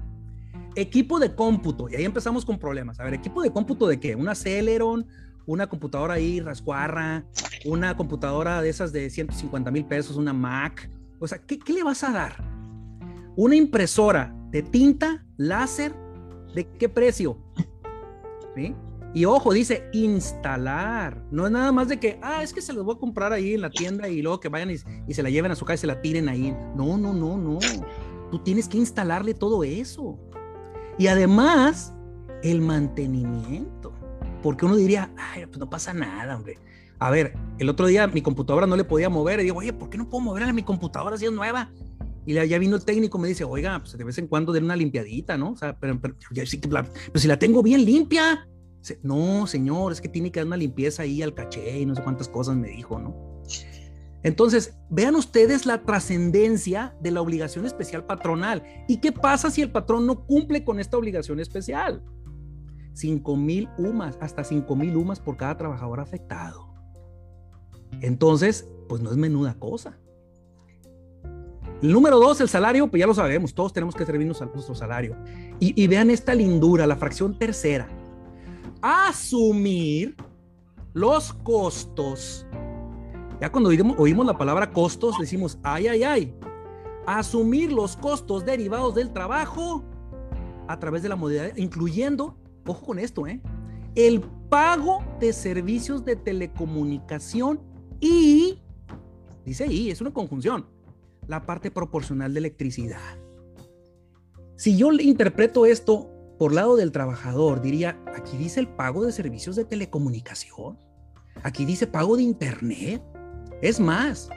[0.79, 3.01] Equipo de cómputo, y ahí empezamos con problemas.
[3.01, 4.15] A ver, ¿equipo de cómputo de qué?
[4.15, 5.05] ¿Una Celeron?
[5.45, 7.25] ¿Una computadora ahí rascuarra?
[7.65, 10.15] ¿Una computadora de esas de 150 mil pesos?
[10.15, 10.89] ¿Una Mac?
[11.19, 12.41] O sea, ¿qué, ¿qué le vas a dar?
[13.35, 15.93] ¿Una impresora de tinta, láser?
[16.55, 17.37] ¿De qué precio?
[18.55, 18.73] ¿Sí?
[19.13, 21.21] Y ojo, dice instalar.
[21.29, 23.55] No es nada más de que, ah, es que se los voy a comprar ahí
[23.55, 24.75] en la tienda y luego que vayan y,
[25.07, 26.55] y, se la lleven a su casa y se la tiren ahí.
[26.73, 27.59] No, no, no, no.
[28.31, 30.19] Tú tienes que instalarle todo eso.
[30.99, 31.93] Y además,
[32.43, 33.93] el mantenimiento.
[34.43, 36.57] Porque uno diría, ay, pues no pasa nada, hombre.
[36.99, 39.89] A ver, el otro día mi computadora no le podía mover y digo, oye, ¿por
[39.89, 40.51] qué no puedo moverla?
[40.51, 41.71] Mi computadora si es nueva.
[42.25, 44.75] Y ya vino el técnico me dice, oiga, pues de vez en cuando den una
[44.75, 45.51] limpiadita, ¿no?
[45.51, 46.15] O sea, pero, pero,
[47.15, 48.45] si la tengo bien limpia.
[49.01, 52.03] No, señor, es que tiene que dar una limpieza ahí al caché y no sé
[52.03, 53.15] cuántas cosas me dijo, ¿no?
[54.23, 58.63] Entonces, vean ustedes la trascendencia de la obligación especial patronal.
[58.87, 62.03] ¿Y qué pasa si el patrón no cumple con esta obligación especial?
[62.93, 66.73] 5 mil UMAS, hasta 5 mil UMAS por cada trabajador afectado.
[68.01, 69.97] Entonces, pues no es menuda cosa.
[71.81, 74.75] El número dos, el salario, pues ya lo sabemos, todos tenemos que servirnos a nuestro
[74.75, 75.15] salario.
[75.61, 77.87] Y, y vean esta lindura, la fracción tercera.
[78.81, 80.17] Asumir
[80.93, 82.45] los costos
[83.41, 86.35] ya cuando oímos, la palabra costos, decimos, ay, ay, ay,
[87.05, 89.83] asumir los costos derivados del trabajo
[90.67, 93.41] a través de la modalidad, incluyendo, ojo con esto, ¿eh?
[93.95, 97.61] el pago de servicios de telecomunicación
[97.99, 98.61] y,
[99.45, 100.67] dice ahí, es una conjunción,
[101.27, 103.17] la parte proporcional de electricidad.
[104.57, 109.55] Si yo interpreto esto por lado del trabajador, diría, aquí dice el pago de servicios
[109.55, 110.77] de telecomunicación,
[111.43, 113.01] aquí dice pago de internet,
[113.61, 114.29] es más,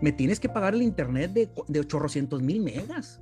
[0.00, 3.20] me tienes que pagar el internet de, de 800 mil megas.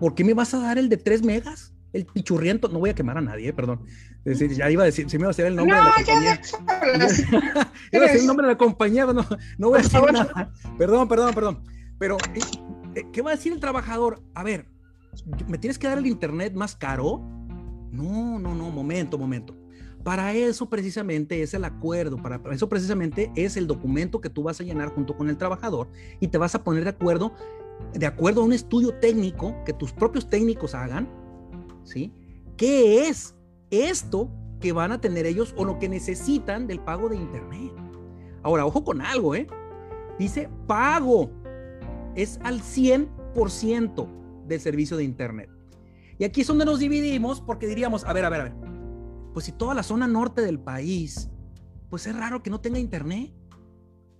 [0.00, 1.72] ¿Por qué me vas a dar el de 3 megas?
[1.92, 3.86] El pichurriento, no voy a quemar a nadie, perdón.
[4.24, 5.94] Es decir, ya iba a decir, si me iba a hacer el nombre de la
[5.94, 6.40] compañía.
[7.92, 9.24] iba a decir el nombre de la compañía, no,
[9.58, 10.52] no voy a decir nada.
[10.76, 11.64] Perdón, perdón, perdón.
[11.98, 12.40] Pero, eh,
[12.96, 14.22] eh, ¿qué va a decir el trabajador?
[14.34, 14.66] A ver,
[15.46, 17.18] ¿me tienes que dar el internet más caro?
[17.90, 19.56] No, no, no, momento, momento.
[20.06, 24.60] Para eso precisamente es el acuerdo, para eso precisamente es el documento que tú vas
[24.60, 25.88] a llenar junto con el trabajador
[26.20, 27.32] y te vas a poner de acuerdo,
[27.92, 31.08] de acuerdo a un estudio técnico que tus propios técnicos hagan,
[31.82, 32.12] ¿sí?
[32.56, 33.34] ¿Qué es
[33.72, 37.72] esto que van a tener ellos o lo que necesitan del pago de internet?
[38.44, 39.48] Ahora, ojo con algo, ¿eh?
[40.20, 41.32] Dice pago.
[42.14, 44.08] Es al 100%
[44.46, 45.50] del servicio de internet.
[46.16, 48.65] Y aquí es donde nos dividimos porque diríamos, a ver, a ver, a ver,
[49.36, 51.28] pues si toda la zona norte del país,
[51.90, 53.34] pues es raro que no tenga internet.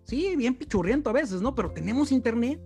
[0.04, 1.54] Sí, bien pichurriento a veces, ¿no?
[1.54, 2.60] Pero tenemos internet.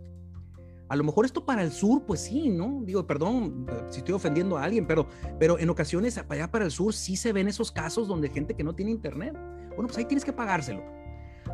[0.89, 2.81] A lo mejor esto para el sur, pues sí, ¿no?
[2.83, 5.07] Digo, perdón si estoy ofendiendo a alguien, pero,
[5.39, 8.57] pero en ocasiones para allá para el sur sí se ven esos casos donde gente
[8.57, 9.33] que no tiene internet.
[9.69, 10.83] Bueno, pues ahí tienes que pagárselo.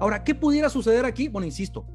[0.00, 1.28] Ahora, ¿qué pudiera suceder aquí?
[1.28, 1.86] Bueno, insisto,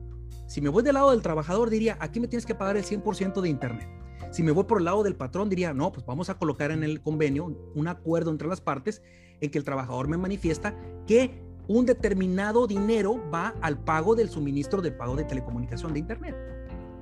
[0.46, 3.42] si me voy del lado del trabajador, diría, aquí me tienes que pagar el 100%
[3.42, 3.90] de internet.
[4.32, 6.84] Si me voy por el lado del patrón, diría, no, pues vamos a colocar en
[6.84, 9.02] el convenio un acuerdo entre las partes
[9.42, 10.74] en que el trabajador me manifiesta
[11.06, 16.36] que un determinado dinero va al pago del suministro del pago de telecomunicación de Internet.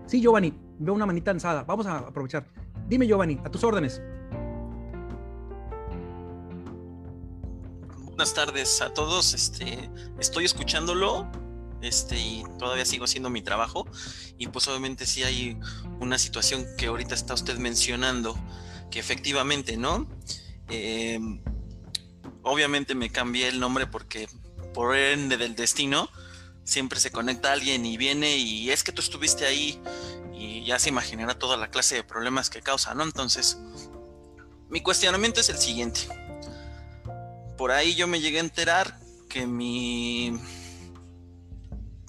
[0.07, 1.63] Sí, Giovanni, veo una manita alzada.
[1.63, 2.47] Vamos a aprovechar.
[2.87, 4.01] Dime, Giovanni, a tus órdenes.
[8.05, 9.35] Buenas tardes a todos.
[9.35, 9.89] Este,
[10.19, 11.27] estoy escuchándolo
[11.81, 13.87] este, y todavía sigo haciendo mi trabajo.
[14.37, 15.57] Y pues obviamente sí hay
[15.99, 18.37] una situación que ahorita está usted mencionando,
[18.91, 20.07] que efectivamente, ¿no?
[20.69, 21.41] Em,
[22.43, 24.27] obviamente me cambié el nombre porque
[24.73, 26.09] por ende del destino
[26.63, 29.81] siempre se conecta alguien y viene y es que tú estuviste ahí
[30.33, 33.03] y ya se imaginará toda la clase de problemas que causa, ¿no?
[33.03, 33.57] Entonces,
[34.69, 36.01] mi cuestionamiento es el siguiente.
[37.57, 40.39] Por ahí yo me llegué a enterar que mi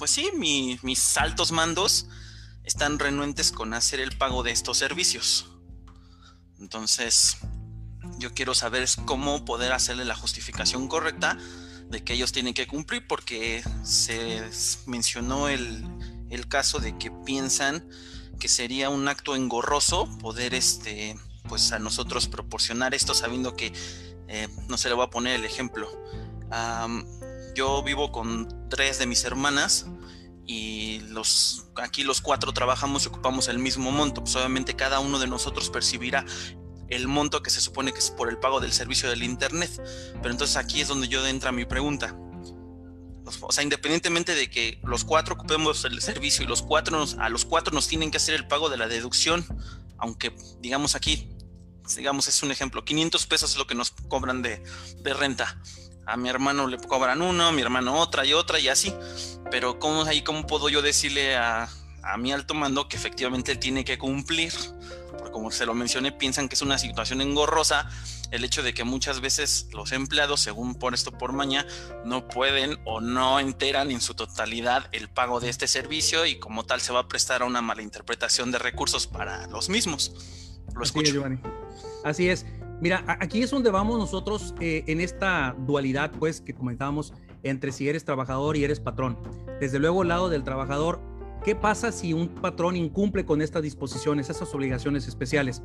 [0.00, 2.06] pues sí, mis altos mandos
[2.64, 5.50] están renuentes con hacer el pago de estos servicios.
[6.58, 7.36] Entonces,
[8.18, 11.36] yo quiero saber cómo poder hacerle la justificación correcta
[11.90, 14.42] de que ellos tienen que cumplir porque se
[14.86, 15.84] mencionó el,
[16.48, 17.86] caso de que piensan
[18.38, 21.14] que sería un acto engorroso poder este
[21.46, 23.72] pues a nosotros proporcionar esto sabiendo que
[24.28, 25.88] eh, no se le voy a poner el ejemplo
[27.54, 29.86] yo vivo con tres de mis hermanas
[30.46, 34.22] y los aquí los cuatro trabajamos y ocupamos el mismo monto.
[34.22, 36.24] Pues obviamente cada uno de nosotros percibirá
[36.88, 39.70] el monto que se supone que es por el pago del servicio del internet.
[40.20, 42.16] Pero entonces aquí es donde yo entra mi pregunta.
[43.42, 47.28] O sea, independientemente de que los cuatro ocupemos el servicio y los cuatro nos, a
[47.28, 49.46] los cuatro nos tienen que hacer el pago de la deducción,
[49.98, 51.28] aunque digamos aquí,
[51.96, 54.60] digamos es un ejemplo, 500 pesos es lo que nos cobran de,
[55.02, 55.62] de renta
[56.06, 58.94] a mi hermano le cobran uno, a mi hermano otra y otra y así.
[59.50, 61.68] Pero ¿cómo, ahí cómo puedo yo decirle a,
[62.02, 64.52] a mi alto mando que efectivamente él tiene que cumplir?
[65.10, 67.88] Porque como se lo mencioné, piensan que es una situación engorrosa
[68.30, 71.68] el hecho de que muchas veces los empleados, según por esto por mañana,
[72.04, 76.64] no pueden o no enteran en su totalidad el pago de este servicio y como
[76.64, 80.12] tal se va a prestar a una mala interpretación de recursos para los mismos.
[80.74, 81.12] Lo escucho.
[81.12, 81.40] Giovanni.
[82.04, 82.46] Así es.
[82.80, 87.88] Mira, aquí es donde vamos nosotros eh, en esta dualidad, pues, que comentábamos entre si
[87.88, 89.18] eres trabajador y eres patrón.
[89.60, 91.00] Desde luego, lado del trabajador,
[91.44, 95.62] ¿qué pasa si un patrón incumple con estas disposiciones, esas obligaciones especiales?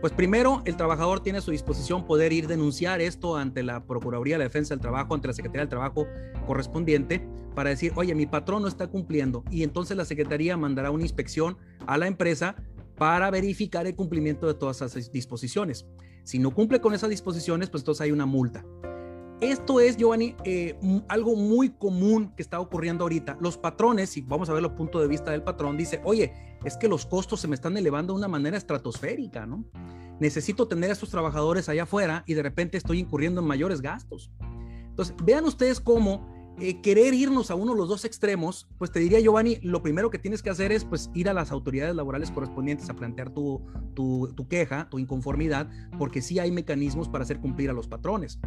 [0.00, 4.34] Pues primero, el trabajador tiene a su disposición poder ir denunciar esto ante la Procuraduría
[4.34, 6.06] de la Defensa del Trabajo, ante la Secretaría del Trabajo
[6.46, 9.42] correspondiente, para decir, oye, mi patrón no está cumpliendo.
[9.50, 12.56] Y entonces la Secretaría mandará una inspección a la empresa
[12.96, 15.86] para verificar el cumplimiento de todas esas disposiciones.
[16.24, 18.64] Si no cumple con esas disposiciones, pues entonces hay una multa.
[19.40, 20.78] Esto es, Giovanni, eh,
[21.08, 23.36] algo muy común que está ocurriendo ahorita.
[23.40, 26.32] Los patrones, si vamos a ver el punto de vista del patrón, dice, oye,
[26.64, 29.66] es que los costos se me están elevando de una manera estratosférica, ¿no?
[30.18, 34.30] Necesito tener a estos trabajadores allá afuera y de repente estoy incurriendo en mayores gastos.
[34.88, 36.26] Entonces, vean ustedes cómo
[36.58, 40.10] eh, querer irnos a uno de los dos extremos, pues te diría Giovanni, lo primero
[40.10, 43.62] que tienes que hacer es pues ir a las autoridades laborales correspondientes a plantear tu,
[43.94, 48.38] tu, tu queja, tu inconformidad, porque sí hay mecanismos para hacer cumplir a los patrones.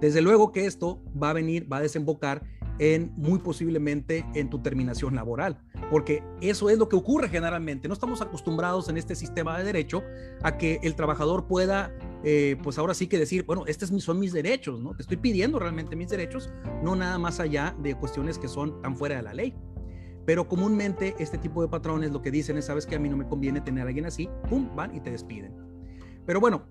[0.00, 2.42] Desde luego que esto va a venir, va a desembocar
[2.78, 5.60] en muy posiblemente en tu terminación laboral,
[5.90, 7.88] porque eso es lo que ocurre generalmente.
[7.88, 10.02] No estamos acostumbrados en este sistema de derecho
[10.42, 11.94] a que el trabajador pueda,
[12.24, 14.94] eh, pues ahora sí que decir, bueno, estos son mis derechos, ¿no?
[14.94, 16.50] Te estoy pidiendo realmente mis derechos,
[16.82, 19.54] no nada más allá de cuestiones que son tan fuera de la ley.
[20.26, 23.16] Pero comúnmente este tipo de patrones lo que dicen es, sabes que a mí no
[23.16, 25.54] me conviene tener a alguien así, pum, van y te despiden.
[26.24, 26.66] Pero bueno,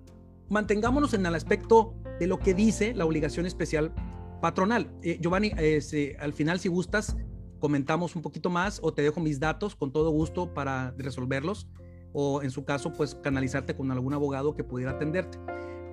[0.49, 3.93] mantengámonos en el aspecto de lo que dice la obligación especial
[4.41, 4.91] patronal.
[5.03, 7.15] Eh, Giovanni, este, al final, si gustas,
[7.59, 11.67] comentamos un poquito más o te dejo mis datos con todo gusto para resolverlos.
[12.13, 15.39] O en su caso, pues canalizarte con algún abogado que pudiera atenderte.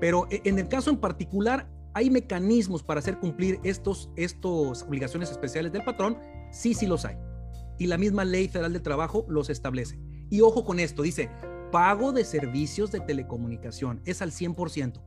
[0.00, 5.30] Pero e, en el caso en particular, ¿hay mecanismos para hacer cumplir estos, estos obligaciones
[5.30, 6.18] especiales del patrón?
[6.52, 7.16] Sí, sí los hay.
[7.78, 9.98] Y la misma ley federal de trabajo los establece.
[10.28, 11.30] Y ojo con esto, dice,
[11.72, 15.00] pago de servicios de telecomunicación, es al 100%.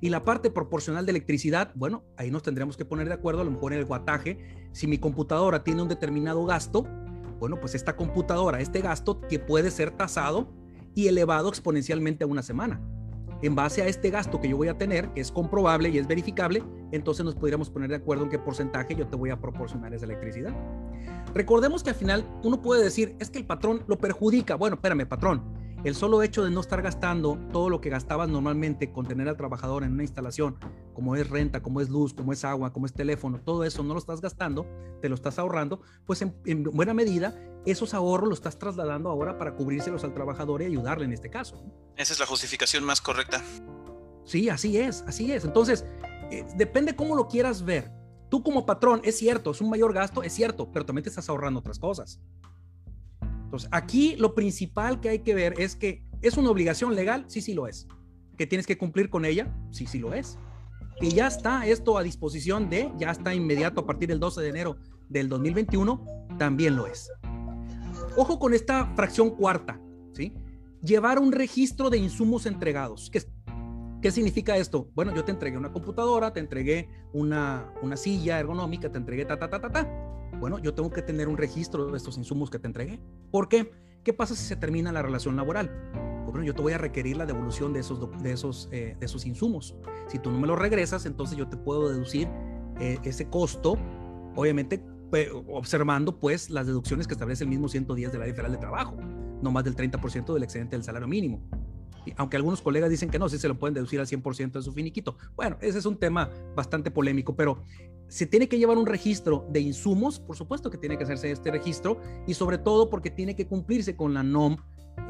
[0.00, 3.44] Y la parte proporcional de electricidad, bueno, ahí nos tendremos que poner de acuerdo, a
[3.44, 6.86] lo mejor en el guataje, si mi computadora tiene un determinado gasto,
[7.44, 10.48] bueno, pues esta computadora, este gasto que puede ser tasado
[10.94, 12.80] y elevado exponencialmente a una semana.
[13.42, 16.06] En base a este gasto que yo voy a tener, que es comprobable y es
[16.06, 19.92] verificable, entonces nos podríamos poner de acuerdo en qué porcentaje yo te voy a proporcionar
[19.92, 20.54] esa electricidad.
[21.34, 24.54] Recordemos que al final uno puede decir, es que el patrón lo perjudica.
[24.54, 25.42] Bueno, espérame, patrón,
[25.84, 29.36] el solo hecho de no estar gastando todo lo que gastabas normalmente con tener al
[29.36, 30.56] trabajador en una instalación,
[30.94, 33.92] como es renta, como es luz, como es agua, como es teléfono, todo eso no
[33.92, 34.66] lo estás gastando,
[35.02, 37.34] te lo estás ahorrando, pues en, buena medida
[37.66, 41.62] esos ahorros los estás trasladando ahora para cubrírselos al trabajador y ayudarle en este caso.
[41.96, 43.42] Esa es la justificación más correcta.
[44.24, 45.44] Sí, así es, así es.
[45.44, 45.84] Entonces,
[46.30, 47.90] eh, depende cómo lo quieras ver.
[48.30, 51.28] Tú como patrón, es cierto, es un mayor gasto, es cierto, pero también te estás
[51.28, 52.20] ahorrando otras cosas.
[53.70, 57.54] Aquí lo principal que hay que ver es que es una obligación legal, sí, sí
[57.54, 57.86] lo es.
[58.36, 60.38] Que tienes que cumplir con ella, sí, sí lo es.
[61.00, 64.48] Que ya está esto a disposición de, ya está inmediato a partir del 12 de
[64.48, 64.76] enero
[65.08, 66.04] del 2021,
[66.38, 67.10] también lo es.
[68.16, 69.80] Ojo con esta fracción cuarta,
[70.12, 70.32] ¿sí?
[70.82, 73.10] Llevar un registro de insumos entregados.
[73.10, 73.22] ¿Qué,
[74.00, 74.88] ¿Qué significa esto?
[74.94, 79.38] Bueno, yo te entregué una computadora, te entregué una, una silla ergonómica, te entregué ta,
[79.38, 80.14] ta, ta, ta, ta
[80.44, 83.00] bueno, yo tengo que tener un registro de estos insumos que te entregué.
[83.30, 83.72] ¿Por qué?
[84.02, 85.70] ¿Qué pasa si se termina la relación laboral?
[85.94, 89.06] Pues bueno, yo te voy a requerir la devolución de esos, de esos, eh, de
[89.06, 89.74] esos insumos.
[90.06, 92.28] Si tú no me los regresas, entonces yo te puedo deducir
[92.78, 93.78] eh, ese costo,
[94.36, 94.84] obviamente
[95.48, 98.98] observando pues las deducciones que establece el mismo 110 de la Ley Federal de Trabajo,
[99.40, 101.40] no más del 30% del excedente del salario mínimo
[102.16, 104.72] aunque algunos colegas dicen que no, si se lo pueden deducir al 100% de su
[104.72, 105.16] finiquito.
[105.36, 107.62] Bueno, ese es un tema bastante polémico, pero
[108.08, 111.50] se tiene que llevar un registro de insumos, por supuesto que tiene que hacerse este
[111.50, 114.56] registro, y sobre todo porque tiene que cumplirse con la NOM,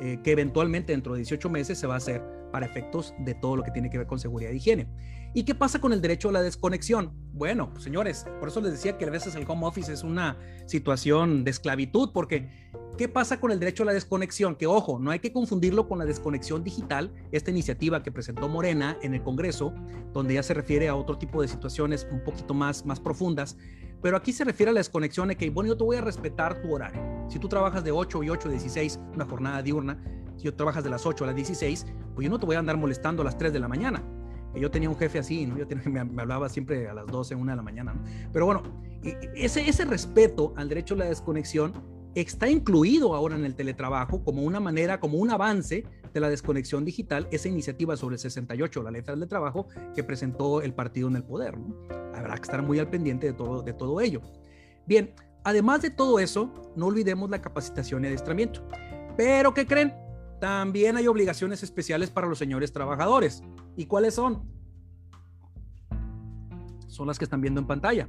[0.00, 3.56] eh, que eventualmente dentro de 18 meses se va a hacer para efectos de todo
[3.56, 4.88] lo que tiene que ver con seguridad e higiene.
[5.34, 7.12] ¿Y qué pasa con el derecho a la desconexión?
[7.32, 11.42] Bueno, señores, por eso les decía que a veces el home office es una situación
[11.42, 12.48] de esclavitud, porque
[12.96, 14.54] ¿Qué pasa con el derecho a la desconexión?
[14.54, 18.96] Que ojo, no hay que confundirlo con la desconexión digital, esta iniciativa que presentó Morena
[19.02, 19.74] en el Congreso,
[20.12, 23.56] donde ya se refiere a otro tipo de situaciones un poquito más, más profundas,
[24.00, 26.62] pero aquí se refiere a la desconexión de que, bueno, yo te voy a respetar
[26.62, 27.02] tu horario.
[27.28, 30.00] Si tú trabajas de 8 y 8 16, una jornada diurna,
[30.36, 32.60] si yo trabajas de las 8 a las 16, pues yo no te voy a
[32.60, 34.04] andar molestando a las 3 de la mañana.
[34.54, 35.58] Yo tenía un jefe así, ¿no?
[35.58, 38.02] Yo tenía, me, me, hablaba siempre a las 12, 1 de la mañana, ¿no?
[38.32, 38.62] Pero bueno,
[39.34, 41.72] ese, ese respeto al derecho a la desconexión
[42.14, 46.84] está incluido ahora en el teletrabajo como una manera, como un avance de la desconexión
[46.84, 51.16] digital, esa iniciativa sobre el 68, la letra del trabajo, que presentó el partido en
[51.16, 51.56] el poder.
[52.14, 54.20] Habrá que estar muy al pendiente de todo, de todo ello.
[54.86, 58.62] Bien, además de todo eso, no olvidemos la capacitación y adiestramiento.
[59.16, 59.92] Pero, ¿qué creen?
[60.40, 63.42] También hay obligaciones especiales para los señores trabajadores.
[63.76, 64.42] ¿Y cuáles son?
[66.86, 68.06] Son las que están viendo en pantalla.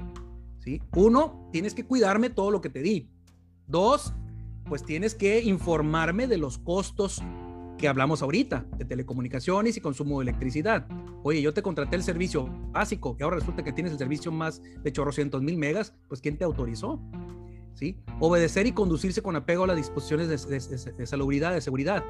[0.59, 0.81] ¿sí?
[0.95, 3.09] Uno, tienes que cuidarme todo lo que te di.
[3.67, 4.13] Dos,
[4.65, 7.21] pues tienes que informarme de los costos
[7.77, 10.87] que hablamos ahorita, de telecomunicaciones y consumo de electricidad.
[11.23, 14.61] Oye, yo te contraté el servicio básico y ahora resulta que tienes el servicio más
[14.61, 17.01] de chorrocientos mil megas, pues ¿quién te autorizó?
[17.73, 17.97] ¿Sí?
[18.19, 22.05] Obedecer y conducirse con apego a las disposiciones de, salubridad, de seguridad.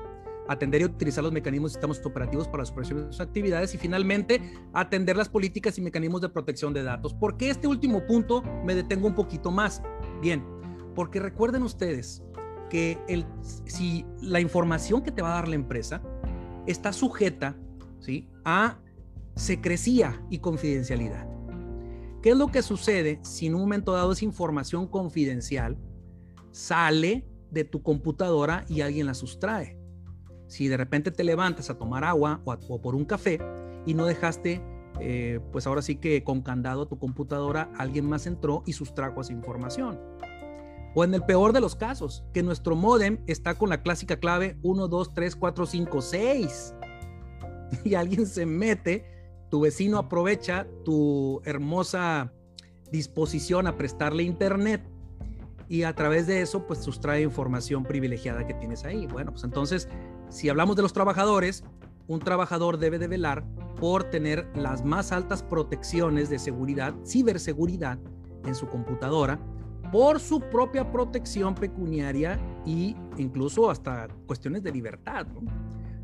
[0.47, 3.77] Atender y utilizar los mecanismos y sistemas operativos para la superación de sus actividades y
[3.77, 7.13] finalmente atender las políticas y mecanismos de protección de datos.
[7.13, 9.81] ¿Por qué este último punto me detengo un poquito más?
[10.21, 10.43] Bien,
[10.95, 12.21] porque recuerden ustedes
[12.69, 13.25] que el,
[13.65, 16.01] si la información que te va a dar la empresa
[16.67, 17.55] está sujeta
[17.99, 18.29] ¿sí?
[18.43, 18.79] a
[19.35, 21.27] secrecía y confidencialidad.
[22.21, 25.77] ¿Qué es lo que sucede si en un momento dado esa información confidencial
[26.51, 29.77] sale de tu computadora y alguien la sustrae?
[30.47, 33.39] Si de repente te levantas a tomar agua o, por un café
[33.85, 34.61] y no dejaste,
[34.99, 39.21] eh, pues ahora sí que con candado a tu computadora, alguien más entró y sustrajo
[39.21, 39.99] esa información.
[40.93, 44.57] O en el peor de los casos, que nuestro modem está con la clásica clave
[44.63, 46.75] 1, 2, 3, 4, 5, 6.
[47.83, 49.05] Y alguien se mete,
[49.49, 52.31] tu vecino aprovecha tu hermosa
[52.91, 54.87] disposición a prestarle internet
[55.67, 59.07] y a través de eso pues sustrae información privilegiada que tienes ahí.
[59.07, 59.89] Bueno, pues entonces,
[60.30, 61.63] si hablamos de los trabajadores,
[62.07, 63.43] un trabajador debe de velar
[63.80, 67.99] por tener las más altas protecciones de seguridad, ciberseguridad
[68.45, 69.39] en su computadora
[69.91, 75.28] por su propia protección pecuniaria y incluso hasta cuestiones de libertad.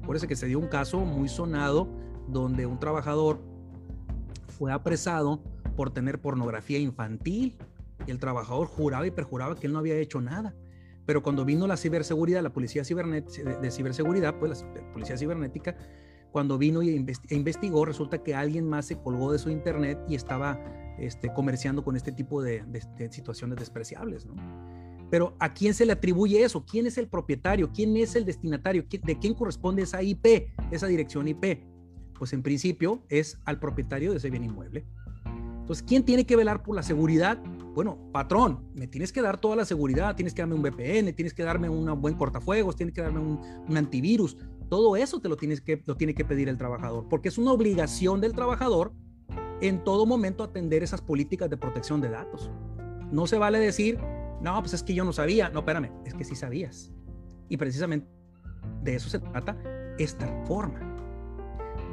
[0.05, 1.88] Por eso que se dio un caso muy sonado
[2.28, 3.39] donde un trabajador
[4.57, 5.41] fue apresado
[5.76, 7.57] por tener pornografía infantil
[8.05, 10.53] y el trabajador juraba y perjuraba que él no había hecho nada.
[11.12, 15.76] Pero cuando vino la ciberseguridad, la policía de ciberseguridad, pues la policía cibernética,
[16.32, 20.57] cuando vino e investigó, resulta que alguien más se colgó de su internet y estaba
[20.97, 22.64] este, comerciando con este tipo de,
[23.09, 24.36] situaciones despreciables, ¿no?
[25.09, 26.66] Pero ¿a quién se le atribuye eso?
[26.66, 27.74] ¿Quién es el propietario?
[27.74, 28.86] ¿Quién es el destinatario?
[28.89, 31.62] ¿De quién corresponde esa IP, esa dirección IP?
[32.18, 34.86] Pues en principio es al propietario de ese bien inmueble.
[35.26, 37.38] Entonces, ¿quién tiene que velar por la seguridad?
[37.74, 41.34] Bueno, patrón, me tienes que dar toda la seguridad, tienes que darme un VPN, tienes
[41.34, 44.38] que darme un buen cortafuegos, tienes que darme un, antivirus.
[44.69, 47.51] Todo eso te lo, tienes que, lo tiene que pedir el trabajador, porque es una
[47.53, 48.93] obligación del trabajador
[49.61, 52.51] en todo momento atender esas políticas de protección de datos.
[53.11, 53.99] No se vale decir,
[54.41, 55.49] no, pues es que yo no sabía.
[55.49, 56.91] No, espérame, es que sí sabías.
[57.47, 58.07] Y precisamente
[58.84, 59.57] de eso se trata
[59.97, 60.80] esta forma.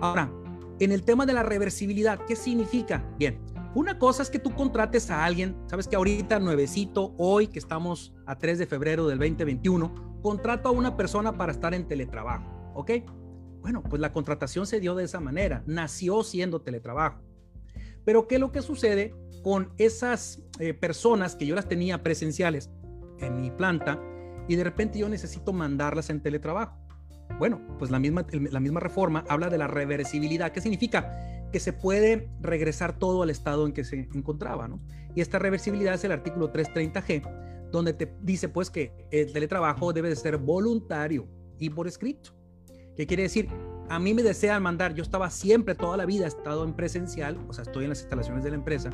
[0.00, 0.32] Ahora,
[0.80, 3.04] en el tema de la reversibilidad, ¿qué significa?
[3.18, 3.38] Bien,
[3.74, 8.14] una cosa es que tú contrates a alguien, sabes que ahorita nuevecito, hoy que estamos
[8.26, 12.90] a 3 de febrero del 2021, contrato a una persona para estar en teletrabajo, ¿ok?
[13.60, 17.20] Bueno, pues la contratación se dio de esa manera, nació siendo teletrabajo.
[18.04, 22.70] Pero ¿qué es lo que sucede con esas eh, personas que yo las tenía presenciales
[23.18, 24.00] en mi planta
[24.48, 26.78] y de repente yo necesito mandarlas en teletrabajo?
[27.38, 30.50] Bueno, pues la misma, la misma reforma habla de la reversibilidad.
[30.50, 31.37] ¿Qué significa?
[31.52, 34.80] Que se puede regresar todo al estado en que se encontraba, ¿no?
[35.14, 40.08] Y esta reversibilidad es el artículo 330G, donde te dice pues que el teletrabajo debe
[40.08, 41.26] de ser voluntario
[41.58, 42.32] y por escrito.
[42.96, 43.48] ¿Qué quiere decir?
[43.88, 47.38] a mí me desean mandar, yo estaba siempre, toda la vida, he estado en presencial,
[47.48, 48.90] o sea, estoy en las instalaciones de la empresa,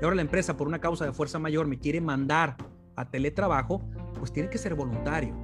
[0.00, 2.56] y ahora la empresa, por una causa de fuerza mayor, me quiere mandar
[2.96, 3.82] a teletrabajo,
[4.18, 5.34] pues tiene que ser voluntario.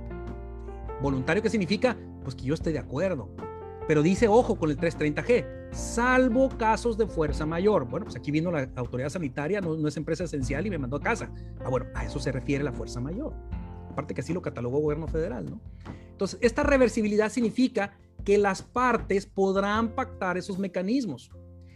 [1.01, 1.97] ¿Voluntario qué significa?
[2.23, 3.31] Pues que yo esté de acuerdo.
[3.91, 7.89] Pero dice, ojo con el 330G, salvo casos de fuerza mayor.
[7.89, 11.01] Bueno, pues aquí vino la autoridad sanitaria, no, es empresa esencial y me mandó a
[11.01, 11.29] casa.
[11.65, 13.35] Ah, bueno, a eso se refiere la fuerza mayor.
[13.91, 15.61] Aparte que así lo catalogó el gobierno federal, ¿no?
[16.09, 21.33] Entonces, esta reversibilidad significa que las partes podrán pactar esos mecanismos.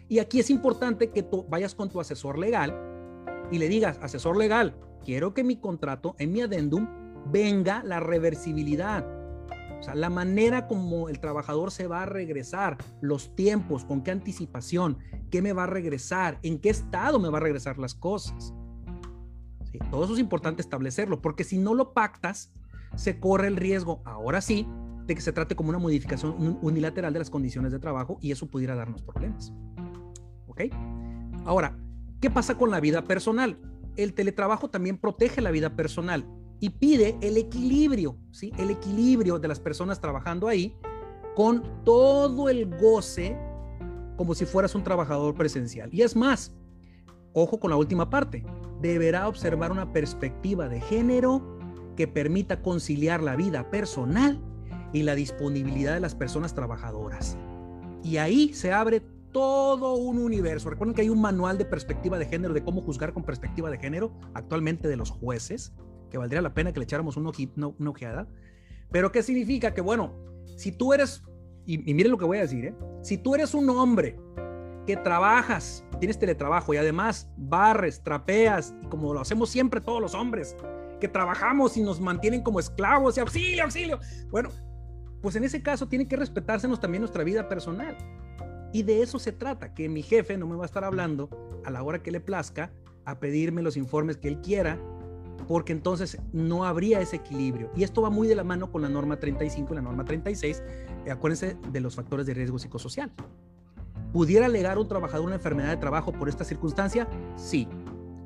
[0.09, 2.79] Y aquí es importante que tú vayas con tu asesor legal
[3.51, 6.87] y le digas, asesor legal, quiero que mi contrato, en mi adendum,
[7.33, 9.05] venga la reversibilidad.
[9.85, 14.97] Sea, la manera como el trabajador se va a regresar, los tiempos, con qué anticipación,
[15.31, 18.55] qué me va a regresar, en qué estado me va a regresar las cosas.
[19.91, 22.51] Todo eso es importante establecerlo, porque si no lo pactas,
[22.97, 24.67] se corre el riesgo, ahora sí,
[25.07, 28.47] de que se trate como una modificación unilateral de las condiciones de trabajo y eso
[28.47, 29.53] pudiera darnos problemas.
[30.47, 30.63] ¿Ok?
[31.45, 31.77] Ahora,
[32.23, 33.59] ¿qué pasa con la vida personal?
[33.97, 36.27] El teletrabajo también protege la vida personal
[36.61, 38.53] y pide el equilibrio, ¿sí?
[38.59, 40.77] El equilibrio de las personas trabajando ahí
[41.35, 43.37] con todo el goce
[44.17, 45.91] como si fueras un trabajador presencial.
[45.93, 46.55] Y es más,
[47.33, 48.45] ojo con la última parte,
[48.81, 51.59] deberá observar una perspectiva de género
[51.97, 54.41] que permita conciliar la vida personal
[54.93, 57.37] y la disponibilidad de las personas trabajadoras.
[58.03, 59.03] Y ahí se abre
[59.33, 60.71] todo un universo.
[60.71, 63.79] Recuerden que hay un manual de perspectiva de género, de cómo juzgar con perspectiva de
[63.79, 65.73] género, actualmente de los jueces,
[66.15, 67.31] que valdría la pena que le echáramos una,
[67.91, 68.29] ojeada.
[68.93, 69.75] Pero ¿qué significa?
[69.75, 70.15] Que bueno,
[70.57, 71.25] si tú eres,
[71.67, 72.75] y, y miren lo que voy a decir, ¿eh?
[73.03, 74.17] si tú eres un hombre
[74.87, 80.57] que trabajas, tienes teletrabajo y además barres, trapeas, como lo hacemos siempre todos los hombres,
[81.01, 83.99] que trabajamos y nos mantienen como esclavos y auxilio, auxilio.
[84.31, 84.51] Bueno,
[85.21, 87.99] pues en ese caso tiene que respetársenos también nuestra vida personal.
[88.73, 91.29] Y de eso se trata, que mi jefe no me va a estar hablando
[91.65, 92.71] a la hora que le plazca
[93.05, 94.79] a pedirme los informes que él quiera,
[95.47, 97.71] porque entonces no habría ese equilibrio.
[97.77, 100.63] Y esto va muy de la mano con la norma 35 y la norma 36.
[101.05, 103.13] Eh, acuérdense de los factores de riesgo psicosocial.
[104.13, 107.09] ¿Pudiera alegar un trabajador una enfermedad de trabajo por esta circunstancia?
[107.37, 107.69] Sí.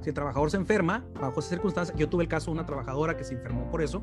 [0.00, 3.16] Si el trabajador se enferma bajo esa circunstancia, yo tuve el caso de una trabajadora
[3.16, 4.02] que se enfermó por eso,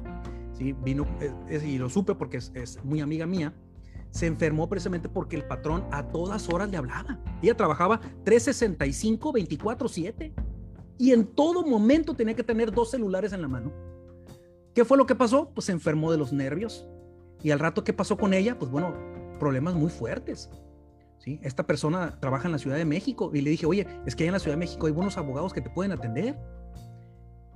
[0.52, 0.74] ¿sí?
[0.74, 3.54] Vino, eh, y lo supe porque es, muy amiga mía,
[4.10, 7.20] se enfermó precisamente porque el patrón a todas horas le hablaba.
[7.42, 10.34] Ella trabajaba 365, 24, 7.
[10.98, 13.72] Y en todo momento tenía que tener dos celulares en la mano.
[14.74, 15.52] ¿Qué fue lo que pasó?
[15.54, 16.88] Pues se enfermó de los nervios.
[17.44, 18.58] Y al rato, ¿qué pasó con ella?
[18.58, 18.94] Pues bueno,
[19.40, 20.50] problemas muy fuertes.
[21.20, 21.40] ¿sí?
[21.44, 24.30] Esta persona trabaja en la Ciudad de México y le dije, oye, es que allá
[24.30, 26.38] en la Ciudad de México hay buenos abogados que te pueden atender.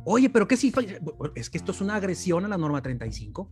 [0.05, 0.73] Oye, pero ¿qué si
[1.35, 3.51] es que esto es una agresión a la norma 35?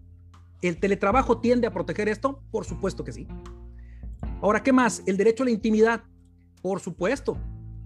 [0.62, 2.42] ¿El teletrabajo tiende a proteger esto?
[2.52, 3.28] Por supuesto que sí.
[4.42, 5.04] Ahora, ¿qué más?
[5.06, 6.04] El derecho a la intimidad.
[6.62, 7.38] Por supuesto.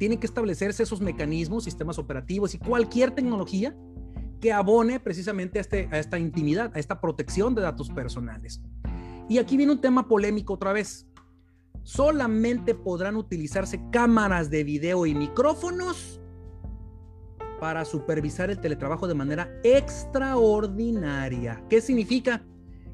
[0.02, 3.78] Tienen que establecerse esos mecanismos, sistemas operativos y cualquier tecnología
[4.40, 8.64] que abone precisamente a, este, a esta intimidad, a esta protección de datos personales.
[9.30, 11.06] Y aquí viene un tema polémico otra vez.
[11.84, 16.20] Solamente podrán utilizarse cámaras de video y micrófonos
[17.60, 21.64] para supervisar el teletrabajo de manera extraordinaria.
[21.70, 22.44] ¿Qué significa?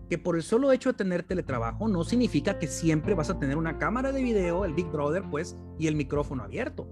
[0.10, 3.58] Que por el solo hecho de tener teletrabajo no significa que siempre vas a tener
[3.58, 6.90] una cámara de video, el Big Brother, pues, y el micrófono abierto.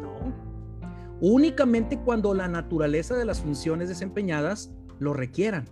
[0.00, 0.34] No.
[1.20, 5.66] Únicamente cuando la naturaleza de las funciones desempeñadas lo requieran.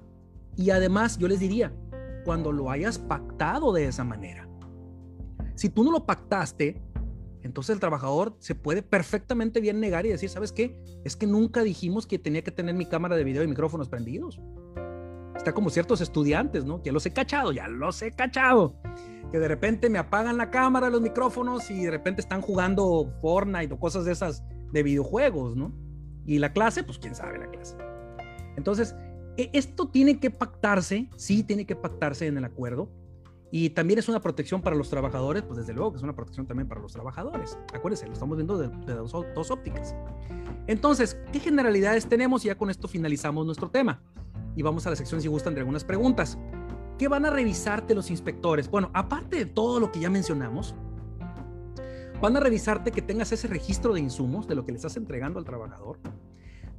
[0.57, 1.73] Y además, yo les diría,
[2.25, 4.49] cuando lo hayas pactado de esa manera.
[5.55, 6.83] Si tú no lo pactaste,
[7.43, 10.81] entonces el trabajador se puede perfectamente bien negar y decir, ¿sabes qué?
[11.05, 14.41] Es que nunca dijimos que tenía que tener mi cámara de video y micrófonos prendidos.
[15.45, 16.81] Está como ciertos estudiantes, ¿no?
[16.81, 18.81] Que los he cachado, ya los he cachado.
[19.31, 23.75] Que de repente me apagan la cámara, los micrófonos y de repente están jugando Fortnite
[23.75, 24.43] o cosas de esas
[24.73, 25.71] de videojuegos, ¿no?
[26.25, 27.77] Y la clase, pues quién sabe la clase.
[28.57, 28.97] Entonces,
[29.37, 32.89] e, esto tiene que pactarse, sí tiene que pactarse en el acuerdo,
[33.57, 36.45] y también es una protección para los trabajadores, pues desde luego que es una protección
[36.45, 37.57] también para los trabajadores.
[37.73, 39.15] Acuérdense, lo estamos viendo de, dos,
[39.53, 39.95] ópticas.
[40.67, 42.45] Entonces, ¿qué generalidades tenemos?
[42.45, 44.03] Y ya con esto finalizamos nuestro tema.
[44.57, 46.37] Y vamos a la sección si gustan de algunas preguntas.
[46.99, 48.69] ¿Qué van a revisarte los inspectores?
[48.69, 50.75] Bueno, aparte de todo lo que ya mencionamos,
[52.21, 55.39] van a revisarte que tengas ese registro de insumos de lo que le estás entregando
[55.39, 56.01] al trabajador.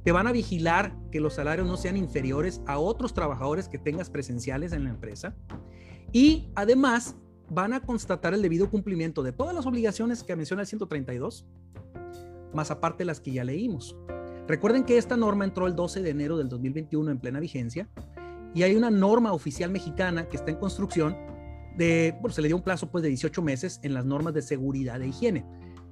[0.04, 4.10] Te van a vigilar que los salarios no sean inferiores a otros trabajadores que tengas
[4.10, 5.34] presenciales en la empresa
[6.12, 7.16] y además
[7.48, 11.46] van a constatar el debido cumplimiento de todas las obligaciones que menciona el 132,
[12.52, 13.96] más aparte las que ya leímos.
[14.48, 17.88] Recuerden que esta norma entró el 12 de enero del 2021 en plena vigencia
[18.54, 21.16] y hay una norma oficial mexicana que está en construcción
[21.76, 24.42] de, bueno, se le dio un plazo pues de 18 meses en las normas de
[24.42, 25.44] seguridad e higiene.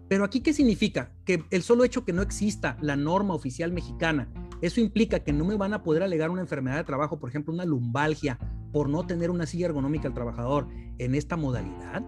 [0.08, 1.12] Pero aquí, ¿qué significa?
[1.24, 4.28] Que el solo hecho que no exista la norma oficial mexicana,
[4.66, 7.52] eso implica que no me van a poder alegar una enfermedad de trabajo, por ejemplo,
[7.52, 8.38] una lumbalgia
[8.72, 12.02] por no tener una silla ergonómica al trabajador en esta modalidad?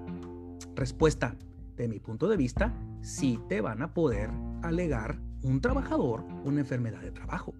[0.74, 1.36] Respuesta,
[1.76, 4.30] de mi punto de vista, sí te van a poder
[4.62, 7.54] alegar un trabajador una enfermedad de trabajo.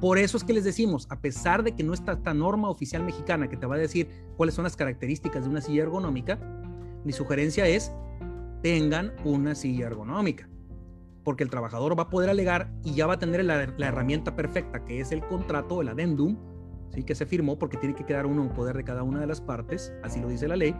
[0.00, 3.02] Por eso es que les decimos, a pesar de que no está esta norma oficial
[3.02, 6.38] mexicana que te va a decir cuáles son las características de una silla ergonómica,
[7.04, 7.90] mi sugerencia es
[8.62, 10.48] tengan una silla ergonómica,
[11.26, 14.84] porque el trabajador va a poder alegar y ya va a tener la, herramienta perfecta,
[14.84, 16.38] que es el contrato, el adendum,
[17.04, 19.40] que se firmó porque tiene que quedar uno en poder de cada una de las
[19.40, 20.76] partes, así lo dice la ley,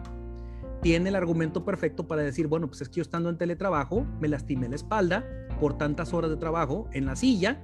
[0.81, 4.29] tiene el argumento perfecto para decir, bueno, pues es que yo estando en teletrabajo, me
[4.29, 5.25] lastimé la espalda
[5.59, 7.61] por tantas horas de trabajo en la silla,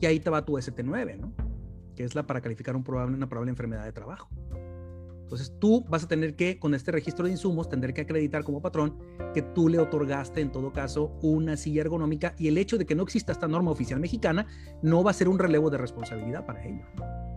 [0.00, 1.34] y ahí te va tu ST9, ¿no?
[1.94, 4.30] Que es la para calificar un probable, una probable enfermedad de trabajo.
[5.28, 8.62] Entonces tú vas a tener que, con este registro de insumos, tener que acreditar como
[8.62, 8.96] patrón
[9.34, 12.94] que tú le otorgaste en todo caso una silla ergonómica y el hecho de que
[12.94, 14.46] no exista esta norma oficial mexicana
[14.80, 17.27] no va a ser un relevo de responsabilidad para ello.